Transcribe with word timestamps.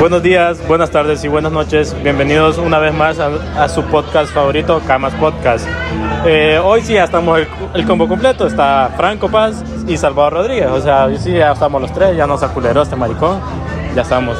Buenos 0.00 0.22
días, 0.22 0.66
buenas 0.66 0.90
tardes 0.90 1.22
y 1.24 1.28
buenas 1.28 1.52
noches. 1.52 1.94
Bienvenidos 2.02 2.56
una 2.56 2.78
vez 2.78 2.94
más 2.94 3.18
a, 3.18 3.62
a 3.62 3.68
su 3.68 3.84
podcast 3.84 4.32
favorito, 4.32 4.80
Camas 4.86 5.12
Podcast. 5.16 5.68
Eh, 6.24 6.58
hoy 6.64 6.80
sí 6.80 6.94
ya 6.94 7.04
estamos 7.04 7.38
el, 7.38 7.46
el, 7.74 7.84
combo 7.84 8.08
completo. 8.08 8.46
Está 8.46 8.94
Franco 8.96 9.30
Paz 9.30 9.62
y 9.86 9.98
Salvador 9.98 10.32
Rodríguez. 10.32 10.68
O 10.68 10.80
sea, 10.80 11.04
hoy 11.04 11.18
sí 11.18 11.32
ya 11.32 11.52
estamos 11.52 11.82
los 11.82 11.92
tres. 11.92 12.16
Ya 12.16 12.26
nos 12.26 12.42
aculeró 12.42 12.80
este 12.80 12.96
maricón. 12.96 13.42
Ya 13.94 14.00
estamos. 14.00 14.38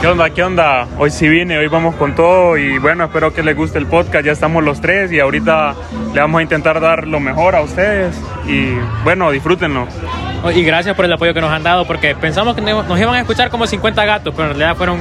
¿Qué 0.00 0.06
onda? 0.06 0.30
¿Qué 0.30 0.44
onda? 0.44 0.86
Hoy 0.96 1.10
sí 1.10 1.28
vine, 1.28 1.58
hoy 1.58 1.66
vamos 1.66 1.96
con 1.96 2.14
todo 2.14 2.56
y 2.56 2.78
bueno, 2.78 3.06
espero 3.06 3.34
que 3.34 3.42
les 3.42 3.56
guste 3.56 3.78
el 3.78 3.86
podcast. 3.86 4.24
Ya 4.24 4.30
estamos 4.30 4.62
los 4.62 4.80
tres 4.80 5.10
y 5.10 5.18
ahorita 5.18 5.74
le 6.14 6.20
vamos 6.20 6.38
a 6.38 6.42
intentar 6.42 6.80
dar 6.80 7.08
lo 7.08 7.18
mejor 7.18 7.56
a 7.56 7.62
ustedes 7.62 8.16
y 8.46 8.74
bueno, 9.02 9.32
disfrútenlo. 9.32 9.88
Y 10.54 10.62
gracias 10.62 10.94
por 10.94 11.04
el 11.04 11.12
apoyo 11.12 11.34
que 11.34 11.40
nos 11.40 11.50
han 11.50 11.62
dado, 11.62 11.84
porque 11.84 12.14
pensamos 12.14 12.54
que 12.54 12.60
nos 12.60 13.00
iban 13.00 13.14
a 13.14 13.20
escuchar 13.20 13.50
como 13.50 13.66
50 13.66 14.04
gatos, 14.04 14.32
pero 14.34 14.50
en 14.50 14.56
realidad 14.56 14.76
fueron, 14.76 14.98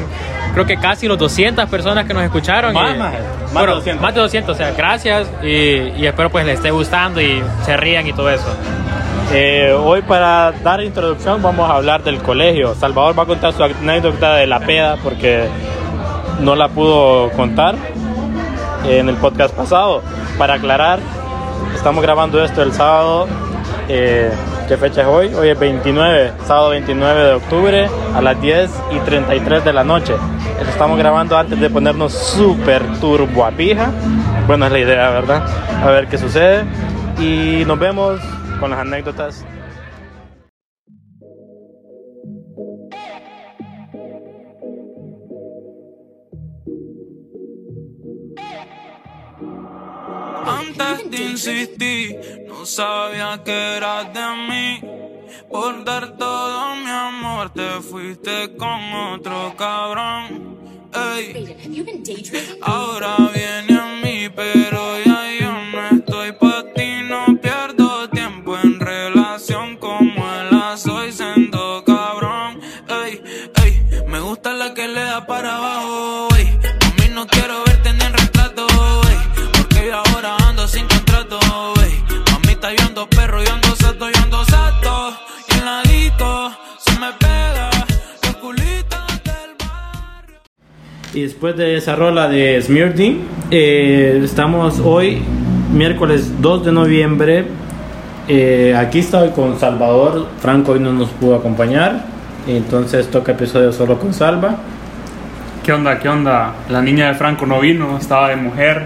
creo 0.53 0.66
que 0.66 0.77
casi 0.77 1.07
los 1.07 1.17
200 1.17 1.70
personas 1.70 2.05
que 2.05 2.13
nos 2.13 2.23
escucharon. 2.23 2.73
Más, 2.73 2.95
y, 2.95 2.98
más, 2.98 3.13
bueno, 3.53 3.53
más 3.53 3.65
de 3.65 3.73
200. 3.76 4.02
Más 4.02 4.15
de 4.15 4.21
200, 4.21 4.55
o 4.55 4.57
sea, 4.57 4.71
gracias 4.71 5.29
y, 5.43 5.48
y, 5.48 6.05
espero 6.05 6.29
pues 6.29 6.45
les 6.45 6.55
esté 6.55 6.71
gustando 6.71 7.21
y 7.21 7.41
se 7.63 7.77
rían 7.77 8.07
y 8.07 8.13
todo 8.13 8.29
eso. 8.29 8.48
Eh, 9.34 9.73
hoy 9.77 10.02
para 10.03 10.53
dar 10.63 10.81
introducción 10.81 11.41
vamos 11.41 11.70
a 11.70 11.76
hablar 11.76 12.04
del 12.04 12.17
colegio. 12.20 12.76
Salvador 12.76 13.17
va 13.17 13.23
a 13.23 13.26
contar 13.26 13.54
su 13.54 13.63
anécdota 13.63 14.35
de 14.35 14.48
la 14.48 14.62
peda 14.62 14.98
porque 15.04 15.48
no 16.40 16.55
la 16.55 16.70
pudo 16.70 17.29
contar 17.31 17.76
en 18.85 19.09
el 19.09 19.15
podcast 19.15 19.54
pasado. 19.54 20.01
Para 20.38 20.55
aclarar, 20.55 20.99
estamos 21.76 22.01
grabando 22.01 22.43
esto 22.43 22.62
el 22.63 22.71
sábado. 22.71 23.27
Eh, 23.90 24.31
¿Qué 24.67 24.76
fecha 24.76 25.02
es 25.02 25.07
hoy? 25.07 25.34
Hoy 25.34 25.48
es 25.48 25.57
29, 25.57 26.34
sábado 26.45 26.71
29 26.71 27.23
de 27.23 27.34
octubre 27.35 27.89
a 28.13 28.21
las 28.21 28.41
10 28.41 28.70
y 28.91 28.99
33 28.99 29.63
de 29.63 29.71
la 29.71 29.85
noche. 29.85 30.13
Estamos 30.70 30.99
grabando 30.99 31.38
antes 31.38 31.57
de 31.57 31.70
ponernos 31.70 32.12
súper 32.12 32.84
turbo 32.99 33.45
a 33.45 33.51
pija. 33.51 33.91
Bueno, 34.45 34.65
es 34.65 34.71
la 34.73 34.79
idea, 34.79 35.10
¿verdad? 35.12 35.48
A 35.82 35.88
ver 35.88 36.07
qué 36.07 36.18
sucede. 36.18 36.65
Y 37.18 37.63
nos 37.65 37.79
vemos 37.79 38.20
con 38.60 38.71
las 38.71 38.79
anécdotas. 38.79 39.45
Antes 50.79 51.11
de 51.11 51.23
insistir, 51.23 52.45
no 52.47 52.65
sabía 52.65 53.41
que 53.43 53.77
eras 53.77 54.13
de 54.13 54.21
mí. 54.47 54.81
Por 55.49 55.83
dar 55.83 56.17
todo 56.17 56.75
mi 56.75 56.89
amor, 56.89 57.51
te 57.53 57.81
fuiste 57.81 58.55
con 58.57 58.93
otro 59.13 59.55
cabrón. 59.57 60.57
Ey. 60.93 61.55
Ahora 62.61 63.15
viene 63.33 63.79
a 63.79 63.85
mí, 64.03 64.29
pero 64.35 65.00
ya 65.05 65.31
yo 65.39 65.47
Y 91.13 91.22
después 91.22 91.56
de 91.56 91.78
esa 91.78 91.96
rola 91.96 92.28
de 92.28 92.62
Smirty, 92.62 93.22
eh, 93.50 94.22
estamos 94.24 94.80
hoy, 94.80 95.22
miércoles 95.74 96.41
2 96.41 96.66
de 96.66 96.72
noviembre. 96.72 97.45
Eh, 98.28 98.75
aquí 98.78 99.00
estoy 99.00 99.29
con 99.29 99.57
Salvador. 99.57 100.28
Franco 100.41 100.73
hoy 100.73 100.79
no 100.79 100.91
nos 100.91 101.09
pudo 101.09 101.35
acompañar. 101.35 102.06
Entonces 102.46 103.07
toca 103.07 103.31
episodio 103.31 103.72
solo 103.72 103.97
con 104.00 104.13
Salva. 104.13 104.57
¿Qué 105.63 105.73
onda? 105.73 105.97
¿Qué 105.97 106.09
onda? 106.09 106.53
La 106.69 106.81
niña 106.81 107.07
de 107.07 107.13
Franco 107.16 107.46
no 107.46 107.59
vino, 107.59 107.97
estaba 107.97 108.29
de 108.29 108.38
mujer 108.38 108.85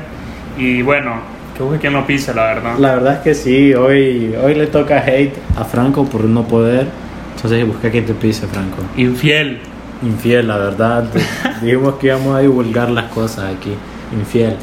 y 0.58 0.82
bueno, 0.82 1.14
que 1.56 1.64
busque 1.64 1.80
quien 1.80 1.94
lo 1.94 2.06
pise, 2.08 2.34
la 2.34 2.46
verdad. 2.46 2.74
La 2.80 2.94
verdad 2.96 3.14
es 3.14 3.20
que 3.20 3.34
sí, 3.36 3.74
hoy, 3.74 4.36
hoy 4.44 4.56
le 4.56 4.68
toca 4.68 4.98
hate 5.00 5.36
a 5.58 5.64
Franco 5.64 6.06
por 6.06 6.24
no 6.24 6.44
poder. 6.44 6.88
Entonces 7.36 7.66
busca 7.68 7.90
quien 7.90 8.06
te 8.06 8.14
pise, 8.14 8.48
Franco. 8.48 8.78
Infiel. 8.98 9.60
Infiel, 10.02 10.48
la 10.48 10.58
verdad. 10.58 11.04
Dijimos 11.62 11.96
que 11.96 12.08
íbamos 12.08 12.36
a 12.36 12.40
divulgar 12.40 12.90
las 12.90 13.06
cosas 13.06 13.54
aquí. 13.56 13.76
Infiel. 14.14 14.58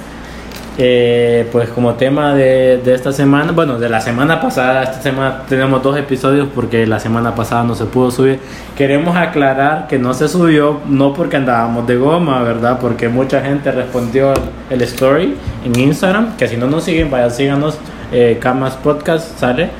Eh, 0.80 1.48
pues 1.50 1.70
como 1.70 1.94
tema 1.94 2.34
de, 2.34 2.80
de, 2.84 2.94
esta 2.94 3.10
semana, 3.10 3.50
bueno, 3.50 3.80
de 3.80 3.88
la 3.88 4.00
semana 4.00 4.40
pasada, 4.40 4.84
esta 4.84 5.02
semana 5.02 5.42
tenemos 5.48 5.82
dos 5.82 5.98
episodios 5.98 6.46
porque 6.54 6.86
la 6.86 7.00
semana 7.00 7.34
pasada 7.34 7.64
no 7.64 7.74
se 7.74 7.84
pudo 7.86 8.12
subir. 8.12 8.38
Queremos 8.76 9.16
aclarar 9.16 9.88
que 9.88 9.98
no 9.98 10.14
se 10.14 10.28
subió, 10.28 10.80
no 10.86 11.14
porque 11.14 11.36
andábamos 11.36 11.84
de 11.88 11.96
goma, 11.96 12.42
¿verdad? 12.42 12.78
Porque 12.80 13.08
mucha 13.08 13.40
gente 13.40 13.72
respondió 13.72 14.32
el, 14.70 14.82
story 14.82 15.36
en 15.64 15.80
Instagram, 15.80 16.36
que 16.36 16.46
si 16.46 16.56
no 16.56 16.68
nos 16.68 16.84
siguen, 16.84 17.10
vayan, 17.10 17.32
síganos, 17.32 17.76
eh, 18.12 18.38
Camas 18.40 18.74
Podcast, 18.74 19.36
sale. 19.36 19.70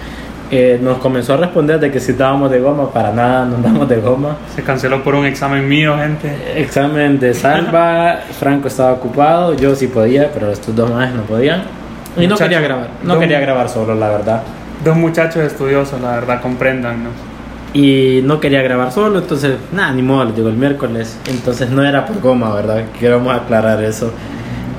Eh, 0.50 0.78
nos 0.82 0.97
comenzó 0.98 1.34
a 1.34 1.36
responder 1.36 1.78
de 1.78 1.91
que 1.91 2.00
si 2.00 2.12
estábamos 2.12 2.50
de 2.50 2.59
goma, 2.59 2.91
para 2.91 3.12
nada, 3.12 3.44
no 3.44 3.56
andamos 3.56 3.86
de 3.88 4.00
goma. 4.00 4.36
Se 4.54 4.62
canceló 4.62 5.04
por 5.04 5.14
un 5.14 5.26
examen 5.26 5.69
mío, 5.69 5.97
gente. 5.98 6.34
Examen 6.56 7.20
de 7.20 7.34
salva, 7.34 8.20
Franco 8.38 8.69
estaba 8.69 8.92
ocupado, 8.92 9.54
yo 9.54 9.75
sí 9.75 9.88
podía, 9.88 10.31
pero 10.32 10.50
estos 10.50 10.75
dos 10.75 10.91
más 10.91 11.12
no 11.12 11.22
podían. 11.22 11.64
Y 12.16 12.26
no 12.26 12.37
quería 12.37 12.60
grabar, 12.60 12.88
no 13.03 13.14
dos, 13.14 13.20
quería 13.20 13.41
grabar 13.41 13.69
solo, 13.69 13.94
la 13.94 14.08
verdad. 14.08 14.42
Dos 14.82 14.97
muchachos 14.97 15.42
estudiosos, 15.42 16.00
la 16.00 16.12
verdad, 16.12 16.41
compréndanos. 16.41 17.12
Y 17.75 18.22
no 18.25 18.41
quería 18.41 18.62
grabar 18.62 18.91
solo, 18.91 19.19
entonces, 19.19 19.56
nada, 19.72 19.92
ni 19.92 20.00
modo, 20.00 20.25
les 20.25 20.37
digo 20.37 20.48
el 20.48 20.56
miércoles. 20.56 21.19
Entonces 21.28 21.69
no 21.69 21.84
era 21.84 22.06
por 22.06 22.20
goma, 22.20 22.54
¿verdad? 22.54 22.84
Queremos 22.98 23.37
aclarar 23.37 23.82
eso. 23.84 24.10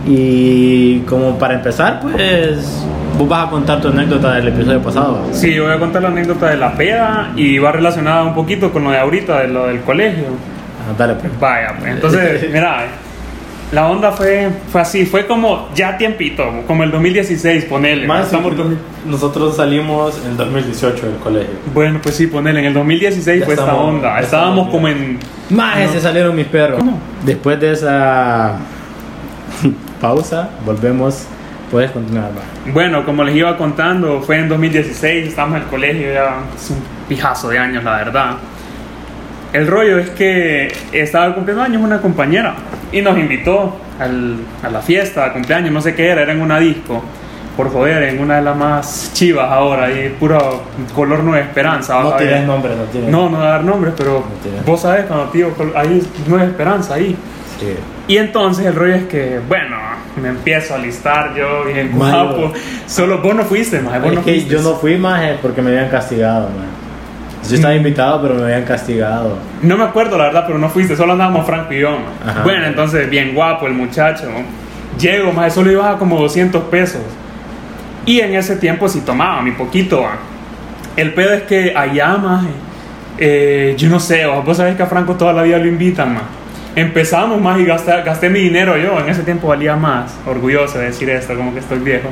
Y 0.08 1.02
como 1.02 1.38
para 1.38 1.53
empezar, 1.53 2.00
pues 2.02 2.84
vos 3.19 3.28
vas 3.28 3.47
a 3.47 3.50
contar 3.50 3.81
tu 3.81 3.90
anécdota 3.90 4.35
del 4.35 4.47
episodio 4.47 4.81
pasado. 4.81 5.28
Sí, 5.34 5.53
yo 5.53 5.66
voy 5.66 5.74
a 5.74 5.78
contar 5.78 6.02
la 6.02 6.07
anécdota 6.07 6.50
de 6.50 6.56
la 6.56 6.74
peda 6.74 7.34
y 7.35 7.57
va 7.57 7.74
relacionada 7.74 8.24
un 8.24 8.34
poquito 8.34 8.72
con 8.72 8.85
lo 8.85 8.91
de 8.91 8.97
ahorita, 8.97 9.41
de 9.41 9.50
lo 9.50 9.68
del 9.68 9.81
colegio. 9.81 10.28
Ah, 10.80 10.96
dale, 10.97 11.16
pues. 11.16 11.38
Vaya, 11.38 11.75
pues. 11.78 11.96
Entonces, 11.96 12.50
mira, 12.53 12.85
la 13.74 13.88
onda 13.88 14.13
fue, 14.13 14.50
fue 14.72 14.79
así, 14.79 15.06
fue 15.06 15.28
como 15.28 15.68
ya 15.75 15.97
tiempito, 15.97 16.46
como 16.66 16.84
el 16.85 16.91
2016, 16.91 17.66
ponele. 17.66 18.08
Más 18.08 18.28
estamos 18.28 18.53
nosotros 19.06 19.58
salimos 19.58 20.18
en 20.24 20.31
el 20.31 20.38
2018 20.38 21.06
del 21.06 21.16
colegio. 21.18 21.56
Bueno, 21.74 22.00
pues 22.02 22.16
sí, 22.16 22.28
ponele, 22.28 22.62
en 22.62 22.68
el 22.68 22.74
2016 22.74 23.41
ya 23.41 23.46
fue 23.46 23.56
esta 23.56 23.75
onda. 23.75 24.18
Estábamos 24.22 24.69
como 24.69 24.88
en... 24.88 25.19
Más 25.50 25.78
no. 25.78 25.91
se 25.91 26.00
salieron 26.00 26.34
mis 26.38 26.47
perros. 26.47 26.79
¿Cómo? 26.79 26.97
Después 27.25 27.59
de 27.59 27.74
esa 27.74 28.59
pausa, 30.02 30.52
volvemos 30.66 31.28
Puedes 31.72 31.91
continuar. 31.91 32.31
Bueno, 32.74 33.06
como 33.06 33.24
les 33.24 33.35
iba 33.35 33.56
contando, 33.57 34.22
fue 34.22 34.40
en 34.40 34.50
2016, 34.50 35.28
estamos 35.28 35.57
en 35.57 35.63
el 35.63 35.69
colegio, 35.69 36.12
ya 36.12 36.40
es 36.56 36.69
un 36.72 36.81
pijazo 37.07 37.50
de 37.50 37.59
años, 37.59 37.84
la 37.84 37.97
verdad. 37.97 38.31
El 39.53 39.68
rollo 39.68 39.97
es 39.97 40.09
que 40.12 40.72
estaba 40.91 41.34
cumpliendo 41.34 41.63
años 41.63 41.81
una 41.81 42.02
compañera 42.02 42.56
y 42.91 43.02
nos 43.02 43.18
invitó 43.18 43.78
al, 44.00 44.38
a 44.63 44.69
la 44.69 44.81
fiesta, 44.81 45.25
de 45.25 45.34
cumpleaños, 45.34 45.72
no 45.72 45.81
sé 45.81 45.96
qué 45.96 46.08
era, 46.09 46.22
era 46.22 46.34
en 46.34 46.41
una 46.41 46.59
disco. 46.59 47.03
Por 47.58 47.74
joder, 47.74 48.03
en 48.03 48.22
una 48.22 48.38
de 48.38 48.41
las 48.41 48.56
más 48.56 49.12
chivas 49.13 49.52
ahora, 49.52 49.91
y 49.91 50.16
puro 50.18 50.63
color 50.96 51.24
Nueva 51.24 51.41
Esperanza. 51.41 52.02
No 52.02 52.13
tienes 52.13 52.46
nombre, 52.46 52.74
no 52.74 52.84
tienes 52.84 53.09
No, 53.09 53.29
no 53.29 53.38
voy 53.38 53.46
a 53.46 53.50
dar 53.50 53.63
nombres, 53.66 53.94
pero 53.97 54.24
no 54.44 54.63
vos 54.66 54.81
sabés 54.81 55.06
cuando 55.08 55.25
tío, 55.25 55.53
hay 55.75 56.02
Nueva 56.28 56.46
Esperanza 56.46 56.94
ahí. 56.94 57.17
Sí. 57.59 57.76
Y 58.08 58.17
entonces 58.17 58.66
el 58.66 58.76
rollo 58.76 58.96
es 58.96 59.03
que, 59.08 59.41
bueno, 59.46 59.76
me 60.20 60.30
empiezo 60.30 60.76
a 60.76 60.78
listar 60.78 61.34
yo 61.36 61.66
bien 61.66 61.92
guapo. 61.94 62.54
Solo 62.88 63.20
vos 63.20 63.36
no 63.36 63.44
fuiste, 63.44 63.80
más. 63.82 64.00
Vos 64.02 64.12
es 64.12 64.16
no 64.16 64.24
que 64.24 64.32
fuiste. 64.32 64.50
yo 64.50 64.62
no 64.62 64.76
fui 64.76 64.98
más 64.98 65.22
porque 65.42 65.62
me 65.62 65.72
habían 65.72 65.90
castigado, 65.90 66.50
man. 66.50 66.68
Yo 67.48 67.56
estaba 67.56 67.74
invitado, 67.74 68.22
pero 68.22 68.36
me 68.36 68.44
habían 68.44 68.64
castigado. 68.64 69.38
No 69.62 69.78
me 69.78 69.84
acuerdo 69.86 70.18
la 70.18 70.26
verdad, 70.26 70.44
pero 70.46 70.60
no 70.60 70.70
fuiste. 70.70 70.96
Solo 70.96 71.14
andábamos 71.14 71.46
Franco 71.46 71.74
y 71.74 71.80
yo. 71.80 71.98
Ajá. 72.26 72.44
Bueno, 72.44 72.66
entonces 72.66 73.10
bien 73.10 73.34
guapo 73.34 73.66
el 73.66 73.74
muchacho. 73.74 74.28
Llego, 75.00 75.32
más 75.32 75.54
solo 75.54 75.72
iba 75.72 75.90
a 75.90 75.98
como 75.98 76.20
200 76.20 76.64
pesos. 76.66 77.02
Y 78.06 78.20
en 78.20 78.36
ese 78.36 78.58
tiempo 78.58 78.88
sí 78.88 79.02
tomaba 79.02 79.42
mi 79.42 79.52
poquito. 79.52 80.02
¿va? 80.02 80.18
El 80.96 81.14
pedo 81.14 81.34
es 81.34 81.44
que 81.44 81.74
allá, 81.76 82.18
más, 82.18 82.46
eh, 83.18 83.74
yo 83.78 83.90
no 83.90 84.00
sé, 84.00 84.26
vos 84.26 84.58
sabés 84.58 84.76
que 84.76 84.84
a 84.84 84.88
Franco 84.88 85.16
toda 85.16 85.34
la 85.34 85.44
vida 85.44 85.58
lo 85.58 85.68
invitan, 85.68 86.14
más 86.14 86.24
empezamos 86.79 87.40
más 87.41 87.59
y 87.59 87.66
gasté, 87.66 88.02
gasté 88.03 88.29
mi 88.29 88.40
dinero 88.40 88.78
yo. 88.78 88.99
En 88.99 89.09
ese 89.09 89.23
tiempo 89.23 89.47
valía 89.47 89.76
más. 89.76 90.14
Orgulloso 90.26 90.79
de 90.79 90.85
decir 90.85 91.09
esto, 91.09 91.35
como 91.35 91.53
que 91.53 91.59
estoy 91.59 91.79
viejo. 91.79 92.09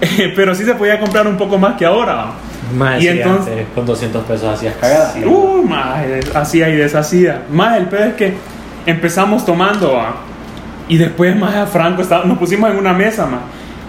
Pero 0.36 0.54
sí 0.54 0.64
se 0.64 0.74
podía 0.74 0.98
comprar 0.98 1.26
un 1.26 1.36
poco 1.36 1.58
más 1.58 1.74
que 1.76 1.84
ahora. 1.86 2.26
Más 2.76 3.02
Y 3.02 3.08
entonces- 3.08 3.48
entonces 3.48 3.66
con 3.74 3.86
200 3.86 4.24
pesos 4.24 4.54
hacías 4.54 4.74
cagadas. 4.80 5.16
Uh, 5.24 5.62
más 5.62 5.98
hacía 6.34 6.68
y 6.68 6.76
deshacía. 6.76 7.42
Más 7.50 7.76
el 7.76 7.86
pedo 7.86 8.04
es 8.04 8.14
que 8.14 8.34
empezamos 8.86 9.44
tomando 9.44 9.94
¿va? 9.94 10.14
y 10.88 10.96
después 10.96 11.36
más 11.36 11.54
a 11.54 11.66
Franco 11.66 12.02
estaba, 12.02 12.24
nos 12.24 12.38
pusimos 12.38 12.70
en 12.70 12.76
una 12.78 12.92
mesa 12.92 13.26
más 13.26 13.40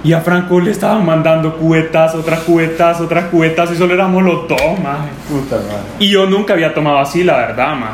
y 0.03 0.13
a 0.13 0.21
Franco 0.21 0.59
le 0.59 0.71
estaban 0.71 1.05
mandando 1.05 1.55
cubetas, 1.57 2.15
otras 2.15 2.39
cubetas, 2.39 2.99
otras 2.99 3.25
cubetas 3.25 3.71
y 3.71 3.75
solo 3.75 3.93
éramos 3.93 4.23
los 4.23 4.47
dos 4.47 4.79
más. 4.83 4.97
Puta. 5.29 5.57
Y 5.99 6.09
yo 6.09 6.25
nunca 6.25 6.53
había 6.53 6.73
tomado 6.73 6.97
así, 6.97 7.23
la 7.23 7.37
verdad, 7.37 7.75
más. 7.75 7.91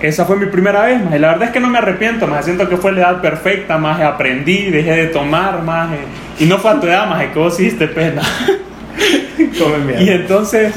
Esa 0.00 0.24
fue 0.24 0.36
mi 0.36 0.46
primera 0.46 0.86
vez, 0.86 1.02
más. 1.04 1.14
Y 1.14 1.18
la 1.18 1.28
verdad 1.28 1.48
es 1.48 1.50
que 1.50 1.60
no 1.60 1.68
me 1.68 1.78
arrepiento, 1.78 2.26
más. 2.26 2.44
Siento 2.44 2.68
que 2.68 2.76
fue 2.76 2.92
la 2.92 3.00
edad 3.00 3.20
perfecta, 3.20 3.76
más. 3.76 4.00
Aprendí, 4.00 4.70
dejé 4.70 4.92
de 4.92 5.06
tomar, 5.08 5.62
más. 5.62 5.90
Y 6.38 6.46
no 6.46 6.58
fue 6.58 6.70
a 6.70 6.80
tu 6.80 6.86
edad, 6.86 7.06
más. 7.06 7.24
Que 7.26 7.38
vos 7.38 7.58
hiciste 7.60 7.86
pena. 7.88 8.22
Mierda. 9.84 10.02
Y 10.02 10.08
entonces, 10.08 10.74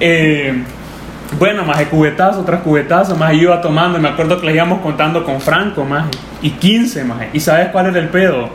eh, 0.00 0.62
bueno, 1.38 1.64
más 1.64 1.82
cubetazo 1.86 2.42
tras 2.44 2.62
cubetazo, 2.62 3.16
más 3.16 3.34
iba 3.34 3.60
tomando. 3.60 3.98
Me 3.98 4.08
acuerdo 4.08 4.40
que 4.40 4.46
le 4.46 4.54
íbamos 4.54 4.80
contando 4.80 5.24
con 5.24 5.40
Franco, 5.40 5.84
más. 5.84 6.06
Y 6.40 6.50
15, 6.50 7.04
más. 7.04 7.18
¿Y 7.32 7.40
sabes 7.40 7.68
cuál 7.68 7.86
era 7.86 7.98
el 7.98 8.08
pedo? 8.08 8.50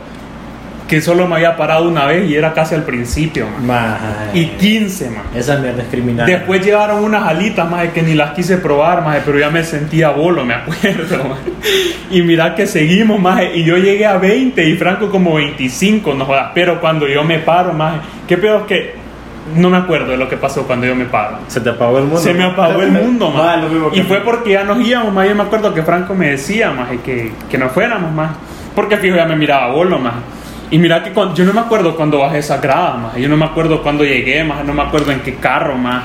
Que 0.90 1.00
solo 1.00 1.28
me 1.28 1.36
había 1.36 1.56
parado 1.56 1.88
una 1.88 2.04
vez 2.04 2.28
y 2.28 2.34
era 2.34 2.52
casi 2.52 2.74
al 2.74 2.82
principio. 2.82 3.46
Maje. 3.62 4.06
Y 4.34 4.46
15, 4.46 5.10
más. 5.10 5.36
Esa 5.36 5.56
mierda 5.58 5.82
es 5.82 5.88
criminal. 5.88 6.26
Después 6.26 6.64
llevaron 6.64 7.04
unas 7.04 7.28
alitas, 7.28 7.70
más 7.70 7.86
que 7.90 8.02
ni 8.02 8.14
las 8.14 8.32
quise 8.32 8.58
probar, 8.58 9.04
más 9.04 9.18
pero 9.24 9.38
ya 9.38 9.50
me 9.50 9.62
sentía 9.62 10.10
bolo, 10.10 10.44
me 10.44 10.54
acuerdo. 10.54 11.36
Y 12.10 12.22
mira 12.22 12.56
que 12.56 12.66
seguimos, 12.66 13.20
más 13.20 13.40
y 13.54 13.62
yo 13.62 13.76
llegué 13.76 14.04
a 14.04 14.18
20 14.18 14.68
y 14.68 14.74
Franco 14.74 15.10
como 15.10 15.34
25, 15.34 16.12
no 16.14 16.24
jodas. 16.24 16.48
Pero 16.54 16.80
cuando 16.80 17.06
yo 17.06 17.22
me 17.22 17.38
paro, 17.38 17.72
más 17.72 18.00
qué 18.26 18.36
peor 18.36 18.62
es 18.62 18.66
que 18.66 18.94
no 19.54 19.70
me 19.70 19.76
acuerdo 19.76 20.10
de 20.10 20.16
lo 20.16 20.28
que 20.28 20.36
pasó 20.36 20.66
cuando 20.66 20.86
yo 20.86 20.94
me 20.94 21.04
paro. 21.04 21.38
Se 21.46 21.60
te 21.60 21.70
apagó 21.70 21.98
el 21.98 22.04
mundo. 22.04 22.20
Se 22.20 22.34
me 22.34 22.44
apagó 22.44 22.82
el 22.82 22.90
mundo, 22.90 23.30
más. 23.36 23.64
que 23.92 24.00
Y 24.00 24.02
fue 24.02 24.20
porque 24.20 24.50
ya 24.52 24.64
nos 24.64 24.84
íbamos, 24.84 25.12
más. 25.12 25.28
Yo 25.28 25.34
me 25.34 25.42
acuerdo 25.42 25.72
que 25.72 25.82
Franco 25.82 26.14
me 26.14 26.30
decía, 26.30 26.70
más, 26.72 26.88
que, 27.04 27.32
que 27.48 27.58
nos 27.58 27.72
fuéramos, 27.72 28.12
más. 28.12 28.32
Porque 28.74 28.96
fijo, 28.96 29.16
ya 29.16 29.26
me 29.26 29.36
miraba 29.36 29.72
bolo, 29.72 29.98
más. 29.98 30.14
Y 30.70 30.78
mira 30.78 31.02
que 31.02 31.10
cuando, 31.10 31.34
yo 31.34 31.44
no 31.44 31.52
me 31.52 31.60
acuerdo 31.60 31.96
cuando 31.96 32.18
bajé 32.18 32.38
esa 32.38 32.58
grada, 32.58 32.94
más. 32.96 33.16
Yo 33.16 33.28
no 33.28 33.36
me 33.36 33.44
acuerdo 33.44 33.82
cuando 33.82 34.04
llegué, 34.04 34.44
más. 34.44 34.64
No 34.64 34.72
me 34.72 34.82
acuerdo 34.82 35.10
en 35.10 35.20
qué 35.20 35.34
carro, 35.36 35.76
más. 35.76 36.04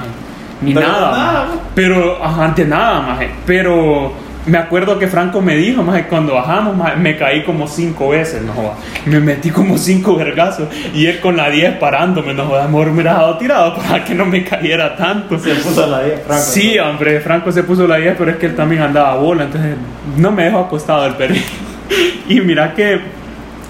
Ni 0.62 0.74
Pero 0.74 0.88
nada, 0.88 1.12
nada. 1.12 1.48
Pero, 1.76 2.24
ajá, 2.24 2.46
ante 2.46 2.66
nada, 2.66 3.02
más. 3.02 3.20
Pero 3.46 4.14
me 4.46 4.58
acuerdo 4.58 5.00
que 5.00 5.08
Franco 5.08 5.42
me 5.42 5.56
dijo, 5.56 5.82
más, 5.82 6.02
cuando 6.04 6.36
bajamos, 6.36 6.76
maje, 6.76 6.98
me 6.98 7.18
caí 7.18 7.44
como 7.44 7.68
cinco 7.68 8.10
veces, 8.10 8.44
no 8.44 8.54
jodas. 8.54 8.78
Me 9.06 9.20
metí 9.20 9.50
como 9.50 9.78
cinco 9.78 10.16
vergazos. 10.16 10.68
Y 10.94 11.08
él 11.08 11.20
con 11.20 11.36
la 11.36 11.50
10 11.50 11.78
parándome, 11.78 12.34
no 12.34 12.46
jodas. 12.46 12.70
Mejor 12.70 12.92
me 12.92 13.04
dejado 13.04 13.38
tirado 13.38 13.76
para 13.82 14.04
que 14.04 14.14
no 14.14 14.26
me 14.26 14.44
cayera 14.44 14.96
tanto. 14.96 15.40
Se 15.40 15.56
puso 15.56 15.88
la 15.88 16.04
10, 16.04 16.22
Franco. 16.22 16.44
Sí, 16.44 16.78
hombre, 16.80 17.20
Franco 17.22 17.52
se 17.52 17.64
puso 17.64 17.88
la 17.88 17.98
10, 17.98 18.16
pero 18.18 18.32
es 18.32 18.38
que 18.38 18.46
él 18.48 18.56
también 18.56 18.84
andaba 18.84 19.14
a 19.14 19.16
bola, 19.16 19.44
entonces 19.44 19.76
no 20.18 20.32
me 20.32 20.46
dejó 20.46 20.60
acostado 20.60 21.06
el 21.06 21.16
perro. 21.16 21.36
y 22.30 22.40
mira 22.42 22.74
que, 22.74 23.00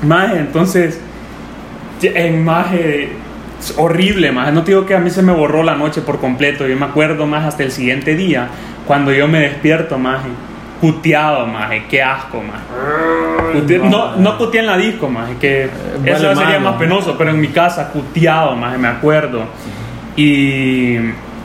maje, 0.08 0.38
entonces, 0.40 1.00
en 2.02 2.44
maje, 2.44 3.10
es 3.60 3.74
horrible, 3.78 4.32
maje. 4.32 4.52
No 4.52 4.64
te 4.64 4.72
digo 4.72 4.86
que 4.86 4.96
a 4.96 5.00
mí 5.00 5.10
se 5.10 5.22
me 5.22 5.34
borró 5.34 5.64
la 5.64 5.76
noche 5.76 6.02
por 6.02 6.20
completo, 6.20 6.68
yo 6.68 6.76
me 6.78 6.86
acuerdo 6.86 7.26
más 7.26 7.46
hasta 7.46 7.64
el 7.64 7.72
siguiente 7.72 8.16
día, 8.16 8.48
cuando 8.88 9.12
yo 9.12 9.28
me 9.28 9.40
despierto, 9.40 9.98
maje, 9.98 10.28
cuteado, 10.82 11.48
maje, 11.48 11.84
qué 11.90 12.04
asco, 12.04 12.42
maje. 12.44 13.60
Cute- 13.60 13.82
no, 13.90 14.16
no 14.18 14.38
cuteé 14.38 14.60
en 14.62 14.68
la 14.68 14.78
disco, 14.78 15.10
maje, 15.10 15.36
que 15.40 15.70
vale 16.00 16.12
eso 16.12 16.22
sería 16.36 16.44
madre. 16.44 16.60
más 16.60 16.76
penoso, 16.76 17.18
pero 17.18 17.32
en 17.32 17.42
mi 17.42 17.48
casa, 17.48 17.90
cuteado, 17.92 18.56
maje, 18.56 18.78
me 18.78 18.88
acuerdo. 18.90 19.46
Y 20.16 20.98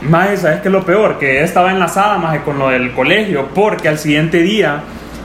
más, 0.02 0.40
¿sabes 0.40 0.60
qué 0.60 0.68
es 0.68 0.72
lo 0.72 0.84
peor? 0.84 1.18
Que 1.18 1.42
estaba 1.42 1.70
enlazada 1.72 2.18
más 2.18 2.38
con 2.40 2.58
lo 2.58 2.68
del 2.70 2.92
colegio, 2.92 3.48
porque 3.54 3.88
al 3.88 3.98
siguiente 3.98 4.38
día 4.42 4.80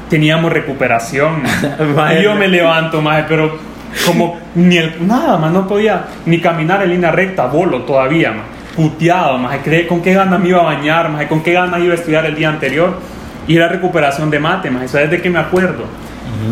teníamos 0.10 0.52
recuperación. 0.52 1.44
y 2.20 2.24
yo 2.24 2.36
me 2.36 2.48
levanto, 2.48 3.02
más, 3.02 3.26
pero 3.28 3.58
como 4.06 4.38
ni 4.56 4.78
el, 4.78 5.08
nada 5.08 5.38
más, 5.38 5.52
no 5.52 5.68
podía 5.68 6.06
ni 6.26 6.40
caminar 6.40 6.84
en 6.84 6.90
línea 6.92 7.12
recta, 7.12 7.46
bolo 7.46 7.84
todavía, 7.84 8.32
más. 8.32 8.46
Puteado, 8.76 9.38
más, 9.38 9.60
con 9.88 10.02
qué 10.02 10.14
ganas 10.14 10.40
me 10.40 10.50
iba 10.50 10.60
a 10.60 10.64
bañar, 10.64 11.10
más, 11.10 11.26
con 11.28 11.42
qué 11.42 11.54
ganas 11.54 11.80
iba 11.82 11.94
a 11.94 11.96
estudiar 11.96 12.26
el 12.26 12.36
día 12.36 12.50
anterior. 12.50 13.00
Y 13.48 13.56
era 13.56 13.68
recuperación 13.68 14.30
de 14.30 14.40
mate, 14.40 14.70
más, 14.70 14.92
¿sabes 14.92 15.10
de 15.12 15.22
qué 15.22 15.30
me 15.30 15.40
acuerdo? 15.40 15.86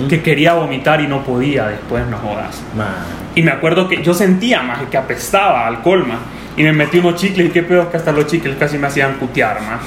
Que 0.08 0.22
quería 0.22 0.54
vomitar 0.54 1.02
y 1.02 1.08
no 1.08 1.24
podía 1.24 1.68
después, 1.68 2.08
no 2.08 2.18
jodas. 2.18 2.62
Ma. 2.76 2.96
Y 3.36 3.44
me 3.44 3.52
acuerdo 3.52 3.88
que 3.88 4.02
yo 4.02 4.14
sentía 4.14 4.62
más 4.62 4.80
que 4.90 4.98
apestaba 4.98 5.68
alcohol 5.68 6.08
más. 6.08 6.20
Y 6.56 6.64
me 6.64 6.72
metí 6.72 7.00
unos 7.00 7.16
chicles 7.16 7.48
y 7.48 7.50
qué 7.50 7.64
peor 7.64 7.90
que 7.90 7.98
hasta 7.98 8.12
los 8.12 8.28
chicles 8.28 8.56
casi 8.58 8.78
me 8.78 8.88
hacían 8.88 9.16
cutear 9.16 9.62
más. 9.62 9.82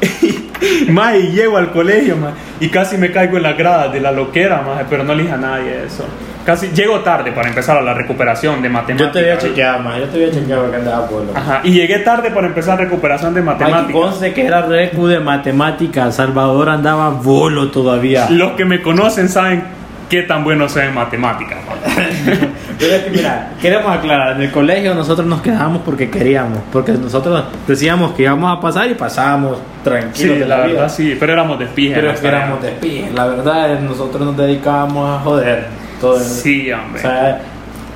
más 0.88 1.16
y 1.16 1.28
llego 1.28 1.56
al 1.56 1.72
colegio 1.72 2.16
más. 2.16 2.34
Y 2.60 2.68
casi 2.68 2.96
me 2.96 3.10
caigo 3.10 3.36
en 3.36 3.44
las 3.44 3.56
gradas 3.56 3.92
de 3.92 4.00
la 4.00 4.12
loquera 4.12 4.62
más. 4.62 4.84
Pero 4.88 5.04
no 5.04 5.14
le 5.14 5.22
dije 5.22 5.34
a 5.34 5.38
nadie 5.38 5.84
eso. 5.86 6.04
Casi 6.44 6.68
llego 6.68 7.00
tarde 7.00 7.32
para 7.32 7.48
empezar 7.48 7.76
a 7.76 7.82
la 7.82 7.92
recuperación 7.92 8.62
de 8.62 8.68
matemáticas. 8.68 9.08
Yo 9.08 9.12
te 9.12 9.18
había 9.18 9.38
chequeado, 9.38 9.78
ma. 9.80 9.98
Yo 9.98 10.04
te 10.06 10.16
había 10.16 10.30
chequeado 10.32 10.62
porque 10.62 10.76
andaba 10.76 11.06
pueblo. 11.06 11.32
Ajá. 11.34 11.60
Y 11.64 11.72
llegué 11.72 11.98
tarde 11.98 12.30
para 12.30 12.46
empezar 12.46 12.78
recuperación 12.78 13.34
de 13.34 13.42
matemáticas. 13.42 13.92
conste 13.92 14.32
que 14.32 14.46
era 14.46 14.62
recu 14.62 15.06
de 15.06 15.20
matemáticas. 15.20 16.16
Salvador 16.16 16.70
andaba 16.70 17.10
bolo 17.10 17.70
todavía. 17.70 18.28
Los 18.30 18.52
que 18.52 18.64
me 18.64 18.80
conocen 18.80 19.28
saben 19.28 19.64
qué 20.08 20.22
tan 20.22 20.42
bueno 20.42 20.68
soy 20.68 20.86
en 20.86 20.94
matemáticas. 20.94 21.58
Pero 22.80 23.04
que 23.04 23.10
mira, 23.10 23.50
queremos 23.60 23.94
aclarar, 23.94 24.36
en 24.36 24.42
el 24.42 24.50
colegio 24.50 24.94
nosotros 24.94 25.26
nos 25.26 25.42
quedábamos 25.42 25.82
porque 25.84 26.08
queríamos, 26.10 26.58
porque 26.72 26.92
nosotros 26.92 27.44
decíamos 27.68 28.12
que 28.12 28.22
íbamos 28.22 28.56
a 28.56 28.60
pasar 28.60 28.90
y 28.90 28.94
pasábamos 28.94 29.58
tranquilos. 29.84 30.14
Sí, 30.34 30.38
de 30.40 30.46
la 30.46 30.56
vida. 30.62 30.66
verdad 30.74 30.88
sí. 30.88 31.16
Pero 31.20 31.32
éramos 31.34 31.58
de 31.58 31.66
pija. 31.66 31.94
Pero 31.96 32.10
es 32.10 32.20
que 32.20 32.28
éramos 32.28 32.62
de 32.62 32.70
pie, 32.70 33.10
la 33.14 33.26
verdad 33.26 33.78
nosotros 33.80 34.24
nos 34.24 34.36
dedicábamos 34.36 35.08
a 35.20 35.22
joder. 35.22 35.66
Todo 36.00 36.16
el- 36.16 36.22
Sí, 36.24 36.72
O 36.72 36.78
hombre. 36.78 37.02
sea, 37.02 37.40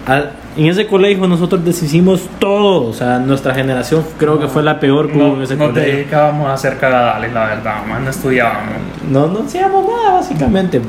al- 0.06 0.32
en 0.56 0.66
ese 0.66 0.87
colegio 0.87 1.26
nosotros 1.26 1.64
deshicimos 1.64 2.28
todo, 2.38 2.88
o 2.90 2.92
sea, 2.92 3.19
nuestra 3.19 3.54
generación 3.54 4.04
creo 4.19 4.38
que 4.38 4.46
fue 4.48 4.62
la 4.62 4.78
peor 4.78 5.10
que 5.10 5.16
no, 5.16 5.34
en 5.34 5.42
ese 5.42 5.56
no 5.56 5.66
colegio. 5.69 5.92
dedicábamos 5.94 6.46
a 6.48 6.52
hacer 6.52 6.76
cagadales, 6.78 7.32
la 7.32 7.46
verdad, 7.46 7.84
más 7.88 8.00
no 8.02 8.10
estudiábamos. 8.10 8.75
No, 9.10 9.26
no 9.28 9.40
hacíamos 9.46 9.84
nada 9.88 10.14
básicamente. 10.19 10.80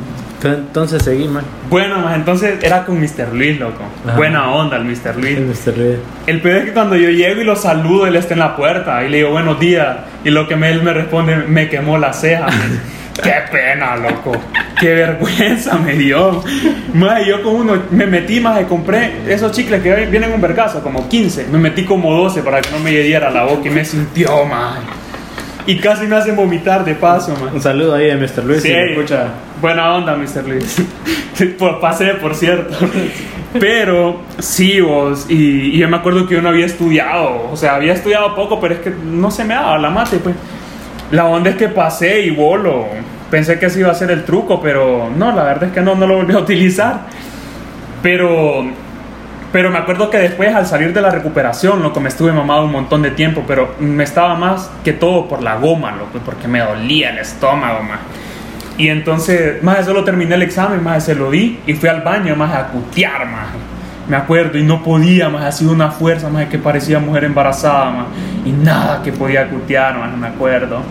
Entonces 0.54 1.04
seguimos. 1.04 1.44
Bueno, 1.70 2.00
más 2.00 2.16
entonces 2.16 2.64
era 2.64 2.86
con 2.86 3.00
Mr. 3.00 3.34
Luis, 3.34 3.60
loco. 3.60 3.84
Ajá. 4.06 4.18
Buena 4.18 4.52
onda 4.52 4.78
el 4.78 4.86
Mr. 4.86 5.16
Luis. 5.18 5.40
Mr. 5.40 5.78
Red. 5.78 5.98
El 6.28 6.42
peor 6.42 6.58
es 6.58 6.66
que 6.66 6.74
cuando 6.74 6.96
yo 6.96 7.10
llego 7.10 7.42
y 7.42 7.44
lo 7.44 7.56
saludo, 7.56 8.08
él 8.08 8.16
está 8.16 8.34
en 8.34 8.40
la 8.40 8.56
puerta 8.56 9.04
y 9.04 9.10
le 9.10 9.18
digo 9.18 9.32
buenos 9.32 9.60
días. 9.60 9.98
Y 10.24 10.30
lo 10.30 10.48
que 10.48 10.56
me, 10.56 10.70
él 10.70 10.84
me 10.84 10.94
responde, 10.94 11.36
me 11.36 11.70
quemó 11.70 11.98
la 11.98 12.14
ceja. 12.14 12.48
Qué 13.24 13.34
pena, 13.50 13.96
loco. 13.96 14.34
Qué 14.80 14.94
vergüenza 14.94 15.78
me 15.78 15.94
dio. 15.94 16.44
Más, 16.94 17.26
yo 17.26 17.42
con 17.42 17.56
uno 17.56 17.84
me 17.92 18.06
metí 18.06 18.42
más 18.42 18.62
y 18.62 18.66
compré 18.66 19.14
esos 19.28 19.54
chicles 19.54 19.82
que 19.82 20.06
vienen 20.08 20.34
un 20.34 20.42
vergazo, 20.42 20.82
como 20.84 21.08
15. 21.08 21.48
Me 21.48 21.58
metí 21.58 21.86
como 21.86 22.14
12 22.14 22.42
para 22.42 22.62
que 22.62 22.72
no 22.72 22.80
me 22.80 22.92
diera 22.92 23.30
la 23.32 23.44
boca 23.44 23.68
y 23.68 23.72
me 23.72 23.86
sintió, 23.86 24.46
más. 24.46 24.80
Y 25.68 25.78
casi 25.78 26.06
me 26.06 26.16
hacen 26.16 26.36
vomitar 26.36 26.86
de 26.86 26.94
paso, 26.96 27.36
man. 27.42 27.56
Un 27.56 27.62
saludo 27.62 27.96
ahí 27.96 28.10
a 28.12 28.16
Mr. 28.18 28.44
Luis, 28.46 28.62
Sí, 28.62 28.72
escucha. 28.72 29.30
buena 29.62 29.96
onda, 29.96 30.16
Mr. 30.16 30.48
Luis. 30.48 30.82
pasé, 31.82 32.14
por 32.16 32.36
cierto. 32.36 32.76
Pero 33.60 34.22
sí, 34.40 34.80
vos, 34.82 35.26
y, 35.30 35.76
y 35.76 35.78
yo 35.78 35.88
me 35.88 35.98
acuerdo 35.98 36.28
que 36.28 36.36
yo 36.36 36.42
no 36.42 36.50
había 36.50 36.66
estudiado, 36.66 37.50
o 37.52 37.56
sea, 37.56 37.76
había 37.76 37.94
estudiado 37.94 38.36
poco, 38.36 38.60
pero 38.60 38.74
es 38.76 38.82
que 38.82 38.90
no 38.92 39.32
se 39.32 39.44
me 39.46 39.54
daba 39.54 39.78
la 39.78 39.90
mate, 39.90 40.18
pues. 40.18 40.36
La 41.12 41.26
onda 41.26 41.52
es 41.52 41.56
que 41.56 41.70
pasé 41.70 42.22
y 42.22 42.32
bolo. 42.32 42.86
Pensé 43.32 43.58
que 43.60 43.68
ese 43.68 43.80
iba 43.80 43.92
a 43.92 43.96
ser 43.96 44.12
el 44.12 44.24
truco, 44.24 44.62
pero 44.62 45.10
no, 45.16 45.32
la 45.34 45.44
verdad 45.44 45.66
es 45.66 45.72
que 45.72 45.82
no, 45.82 45.96
no 45.96 46.06
lo 46.06 46.18
volví 46.18 46.34
a 46.34 46.40
utilizar. 46.40 47.02
Pero, 48.02 48.66
pero 49.56 49.72
me 49.72 49.78
acuerdo 49.78 50.10
que 50.10 50.18
después 50.18 50.54
al 50.54 50.68
salir 50.68 50.92
de 50.92 51.00
la 51.00 51.10
recuperación, 51.10 51.82
loco, 51.82 52.02
me 52.02 52.10
estuve 52.10 52.34
mamado 52.34 52.66
un 52.66 52.74
montón 52.74 53.02
de 53.02 53.12
tiempo, 53.12 53.46
pero 53.48 53.74
me 53.80 54.04
estaba 54.04 54.36
más 54.36 54.70
que 54.84 54.92
todo 54.92 55.30
por 55.30 55.42
la 55.42 55.56
goma, 55.56 55.94
loco, 55.94 56.20
porque 56.26 56.46
me 56.46 56.60
dolía 56.60 57.12
el 57.12 57.20
estómago, 57.20 57.82
más. 57.82 58.00
Y 58.78 58.90
entonces, 58.90 59.64
más 59.64 59.86
solo 59.86 60.04
terminé 60.04 60.36
el 60.36 60.42
examen, 60.42 60.84
más 60.84 61.06
se 61.06 61.16
lo 61.16 61.32
di 61.32 61.62
y 61.66 61.74
fui 61.74 61.88
al 61.88 62.02
baño, 62.02 62.36
más 62.36 62.54
a 62.54 62.68
cutear, 62.68 63.28
más. 63.28 63.48
Me 64.10 64.18
acuerdo, 64.18 64.58
y 64.58 64.64
no 64.64 64.84
podía, 64.84 65.30
más 65.30 65.46
ha 65.46 65.54
sido 65.54 65.72
una 65.72 65.90
fuerza, 65.90 66.28
más 66.28 66.48
que 66.48 66.58
parecía 66.58 67.00
mujer 67.00 67.24
embarazada, 67.24 67.92
más. 67.92 68.08
Y 68.44 68.52
nada 68.52 69.02
que 69.04 69.14
podía 69.14 69.48
cutear, 69.48 69.98
más, 69.98 70.18
me 70.18 70.28
acuerdo. 70.28 70.82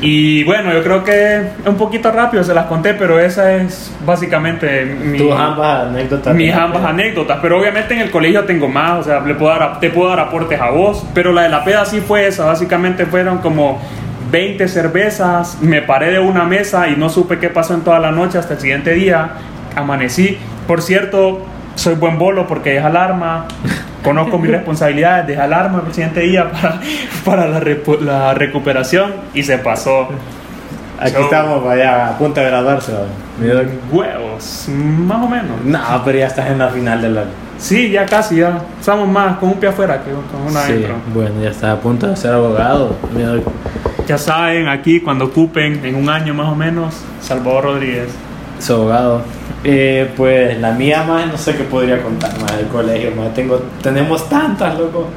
Y 0.00 0.44
bueno, 0.44 0.72
yo 0.72 0.82
creo 0.82 1.04
que 1.04 1.42
un 1.66 1.76
poquito 1.76 2.10
rápido 2.10 2.42
se 2.42 2.54
las 2.54 2.66
conté, 2.66 2.94
pero 2.94 3.20
esa 3.20 3.56
es 3.56 3.94
básicamente 4.06 4.84
mi, 4.84 5.18
Tus 5.18 5.32
ambas 5.32 5.88
anécdotas. 5.88 6.34
mis 6.34 6.54
ambas 6.54 6.84
anécdotas. 6.84 7.38
Pero 7.42 7.58
obviamente 7.60 7.94
en 7.94 8.00
el 8.00 8.10
colegio 8.10 8.44
tengo 8.44 8.68
más, 8.68 9.00
o 9.00 9.02
sea, 9.02 9.20
le 9.20 9.34
puedo 9.34 9.50
dar, 9.50 9.78
te 9.78 9.90
puedo 9.90 10.08
dar 10.08 10.20
aportes 10.20 10.60
a 10.60 10.70
vos. 10.70 11.04
Pero 11.12 11.32
la 11.32 11.42
de 11.42 11.50
la 11.50 11.64
peda 11.64 11.84
sí 11.84 12.00
fue 12.00 12.26
esa, 12.26 12.46
básicamente 12.46 13.04
fueron 13.04 13.38
como 13.38 13.80
20 14.30 14.68
cervezas, 14.68 15.58
me 15.60 15.82
paré 15.82 16.12
de 16.12 16.18
una 16.18 16.44
mesa 16.44 16.88
y 16.88 16.96
no 16.96 17.10
supe 17.10 17.38
qué 17.38 17.50
pasó 17.50 17.74
en 17.74 17.82
toda 17.82 17.98
la 17.98 18.10
noche 18.10 18.38
hasta 18.38 18.54
el 18.54 18.60
siguiente 18.60 18.94
día. 18.94 19.32
Amanecí. 19.76 20.38
Por 20.66 20.82
cierto, 20.82 21.44
soy 21.74 21.94
buen 21.94 22.18
bolo 22.18 22.46
porque 22.46 22.76
es 22.76 22.84
alarma. 22.84 23.46
Conozco 24.02 24.38
mis 24.38 24.50
responsabilidades, 24.50 25.26
de 25.26 25.36
alarma 25.36 25.82
el 25.86 25.92
siguiente 25.92 26.20
día 26.20 26.50
para, 26.52 26.80
para 27.24 27.48
la, 27.48 27.62
la 28.00 28.34
recuperación 28.34 29.12
y 29.34 29.42
se 29.42 29.58
pasó. 29.58 30.08
Aquí 30.98 31.12
Chau. 31.12 31.22
estamos, 31.24 31.64
vaya, 31.64 32.08
a 32.08 32.18
punto 32.18 32.40
de 32.40 32.46
graduarse. 32.46 32.92
Huevos, 33.90 34.68
más 34.68 35.24
o 35.24 35.28
menos. 35.28 35.64
No, 35.64 36.02
pero 36.04 36.18
ya 36.18 36.26
estás 36.26 36.50
en 36.50 36.58
la 36.58 36.68
final 36.68 37.00
de 37.00 37.08
la. 37.08 37.24
Sí, 37.58 37.90
ya 37.90 38.04
casi, 38.04 38.36
ya. 38.36 38.62
Estamos 38.78 39.08
más 39.08 39.38
con 39.38 39.50
un 39.50 39.54
pie 39.60 39.70
afuera 39.70 40.02
que 40.02 40.10
con 40.10 40.50
una 40.50 40.60
Sí, 40.62 40.84
bueno, 41.14 41.42
ya 41.42 41.50
está 41.50 41.72
a 41.72 41.76
punto 41.76 42.06
de 42.06 42.16
ser 42.16 42.34
abogado. 42.34 42.96
Ya 44.06 44.18
saben, 44.18 44.68
aquí 44.68 45.00
cuando 45.00 45.26
ocupen, 45.26 45.84
en 45.84 45.94
un 45.94 46.08
año 46.10 46.34
más 46.34 46.48
o 46.48 46.54
menos, 46.54 46.94
Salvador 47.20 47.64
Rodríguez. 47.64 48.08
Es 48.60 48.70
abogado. 48.70 49.22
Eh, 49.64 50.10
pues 50.16 50.58
la 50.58 50.72
mía 50.72 51.04
más, 51.06 51.26
no 51.26 51.36
sé 51.36 51.54
qué 51.56 51.64
podría 51.64 52.02
contar 52.02 52.38
más 52.40 52.56
del 52.56 52.68
colegio. 52.68 53.10
Más 53.16 53.34
tengo, 53.34 53.60
tenemos 53.82 54.28
tantas, 54.28 54.78
loco. 54.78 55.08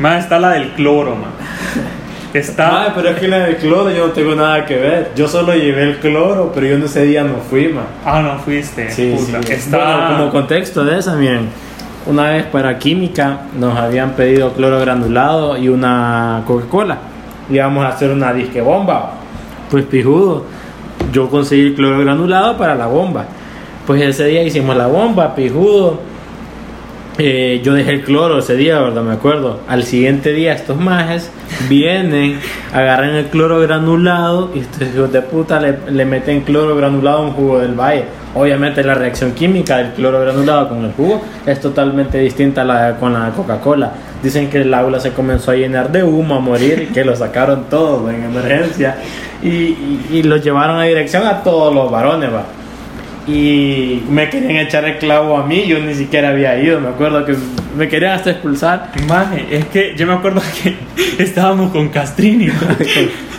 Más 0.00 0.24
está 0.24 0.38
la 0.40 0.50
del 0.50 0.72
cloro, 0.72 1.14
man. 1.14 1.30
Está. 2.34 2.72
Madre, 2.72 2.92
pero 2.96 3.08
es 3.10 3.20
que 3.20 3.28
la 3.28 3.38
del 3.38 3.56
cloro 3.58 3.90
yo 3.92 4.08
no 4.08 4.12
tengo 4.12 4.34
nada 4.34 4.66
que 4.66 4.76
ver. 4.76 5.12
Yo 5.14 5.28
solo 5.28 5.54
llevé 5.54 5.84
el 5.84 5.98
cloro, 5.98 6.50
pero 6.52 6.66
yo 6.66 6.74
en 6.74 6.82
ese 6.82 7.04
día 7.04 7.22
no 7.22 7.36
fui, 7.36 7.68
man. 7.68 7.84
Ah, 8.04 8.22
no 8.22 8.40
fuiste. 8.40 8.90
Sí, 8.90 9.14
puta. 9.16 9.40
sí. 9.44 9.52
Está. 9.52 9.76
Bueno, 9.76 10.18
como 10.18 10.30
contexto 10.32 10.84
de 10.84 10.98
esa, 10.98 11.14
miren. 11.14 11.48
Una 12.06 12.30
vez 12.30 12.44
para 12.46 12.76
química 12.76 13.42
nos 13.56 13.78
habían 13.78 14.10
pedido 14.10 14.52
cloro 14.52 14.80
granulado 14.80 15.56
y 15.56 15.68
una 15.68 16.42
Coca-Cola. 16.44 16.98
Íbamos 17.48 17.84
a 17.84 17.88
hacer 17.90 18.10
una 18.10 18.32
disque 18.32 18.60
bomba. 18.60 19.12
Pues 19.70 19.84
pijudo. 19.84 20.44
Yo 21.14 21.30
conseguí 21.30 21.68
el 21.68 21.74
cloro 21.74 22.00
granulado 22.00 22.58
para 22.58 22.74
la 22.74 22.88
bomba. 22.88 23.24
Pues 23.86 24.02
ese 24.02 24.26
día 24.26 24.42
hicimos 24.42 24.76
la 24.76 24.88
bomba, 24.88 25.34
pijudo. 25.34 26.00
Eh, 27.16 27.60
yo 27.62 27.74
dejé 27.74 27.92
el 27.92 28.02
cloro 28.02 28.40
ese 28.40 28.56
día, 28.56 28.80
¿verdad? 28.80 29.02
Me 29.02 29.12
acuerdo. 29.12 29.60
Al 29.68 29.84
siguiente 29.84 30.32
día 30.32 30.52
estos 30.52 30.76
majes 30.76 31.30
vienen, 31.68 32.40
agarran 32.72 33.14
el 33.14 33.26
cloro 33.26 33.60
granulado 33.60 34.50
y 34.52 34.58
estos 34.58 34.82
hijos 34.82 35.12
de 35.12 35.22
puta 35.22 35.60
le, 35.60 35.78
le 35.92 36.04
meten 36.04 36.40
cloro 36.40 36.74
granulado 36.74 37.18
a 37.18 37.22
un 37.22 37.32
jugo 37.32 37.60
del 37.60 37.74
valle. 37.74 38.06
Obviamente 38.34 38.82
la 38.82 38.94
reacción 38.94 39.30
química 39.30 39.76
del 39.76 39.92
cloro 39.92 40.20
granulado 40.22 40.70
con 40.70 40.84
el 40.84 40.92
jugo 40.92 41.22
es 41.46 41.60
totalmente 41.60 42.18
distinta 42.18 42.62
a 42.62 42.64
la 42.64 42.96
con 42.96 43.12
la 43.12 43.30
Coca-Cola. 43.30 43.92
Dicen 44.20 44.50
que 44.50 44.62
el 44.62 44.74
aula 44.74 44.98
se 44.98 45.12
comenzó 45.12 45.52
a 45.52 45.54
llenar 45.54 45.92
de 45.92 46.02
humo, 46.02 46.34
a 46.34 46.40
morir 46.40 46.88
y 46.90 46.92
que 46.92 47.04
lo 47.04 47.14
sacaron 47.14 47.66
todos 47.70 48.12
en 48.12 48.24
emergencia 48.24 48.96
y, 49.40 49.48
y, 49.48 50.06
y 50.10 50.22
lo 50.24 50.36
llevaron 50.38 50.78
a 50.78 50.82
dirección 50.82 51.24
a 51.28 51.44
todos 51.44 51.72
los 51.72 51.88
varones, 51.92 52.30
va 52.32 52.42
y 53.26 54.02
me 54.08 54.28
querían 54.28 54.56
echar 54.56 54.84
el 54.84 54.98
clavo 54.98 55.36
a 55.36 55.46
mí, 55.46 55.64
yo 55.66 55.78
ni 55.80 55.94
siquiera 55.94 56.30
había 56.30 56.58
ido, 56.58 56.80
me 56.80 56.88
acuerdo 56.88 57.24
que 57.24 57.34
me 57.76 57.88
querían 57.88 58.12
hasta 58.12 58.30
expulsar. 58.30 58.90
Maje, 59.08 59.46
es 59.50 59.64
que 59.66 59.94
yo 59.96 60.06
me 60.06 60.14
acuerdo 60.14 60.42
que 60.62 60.76
estábamos 61.22 61.70
con 61.72 61.88
Castrini. 61.88 62.48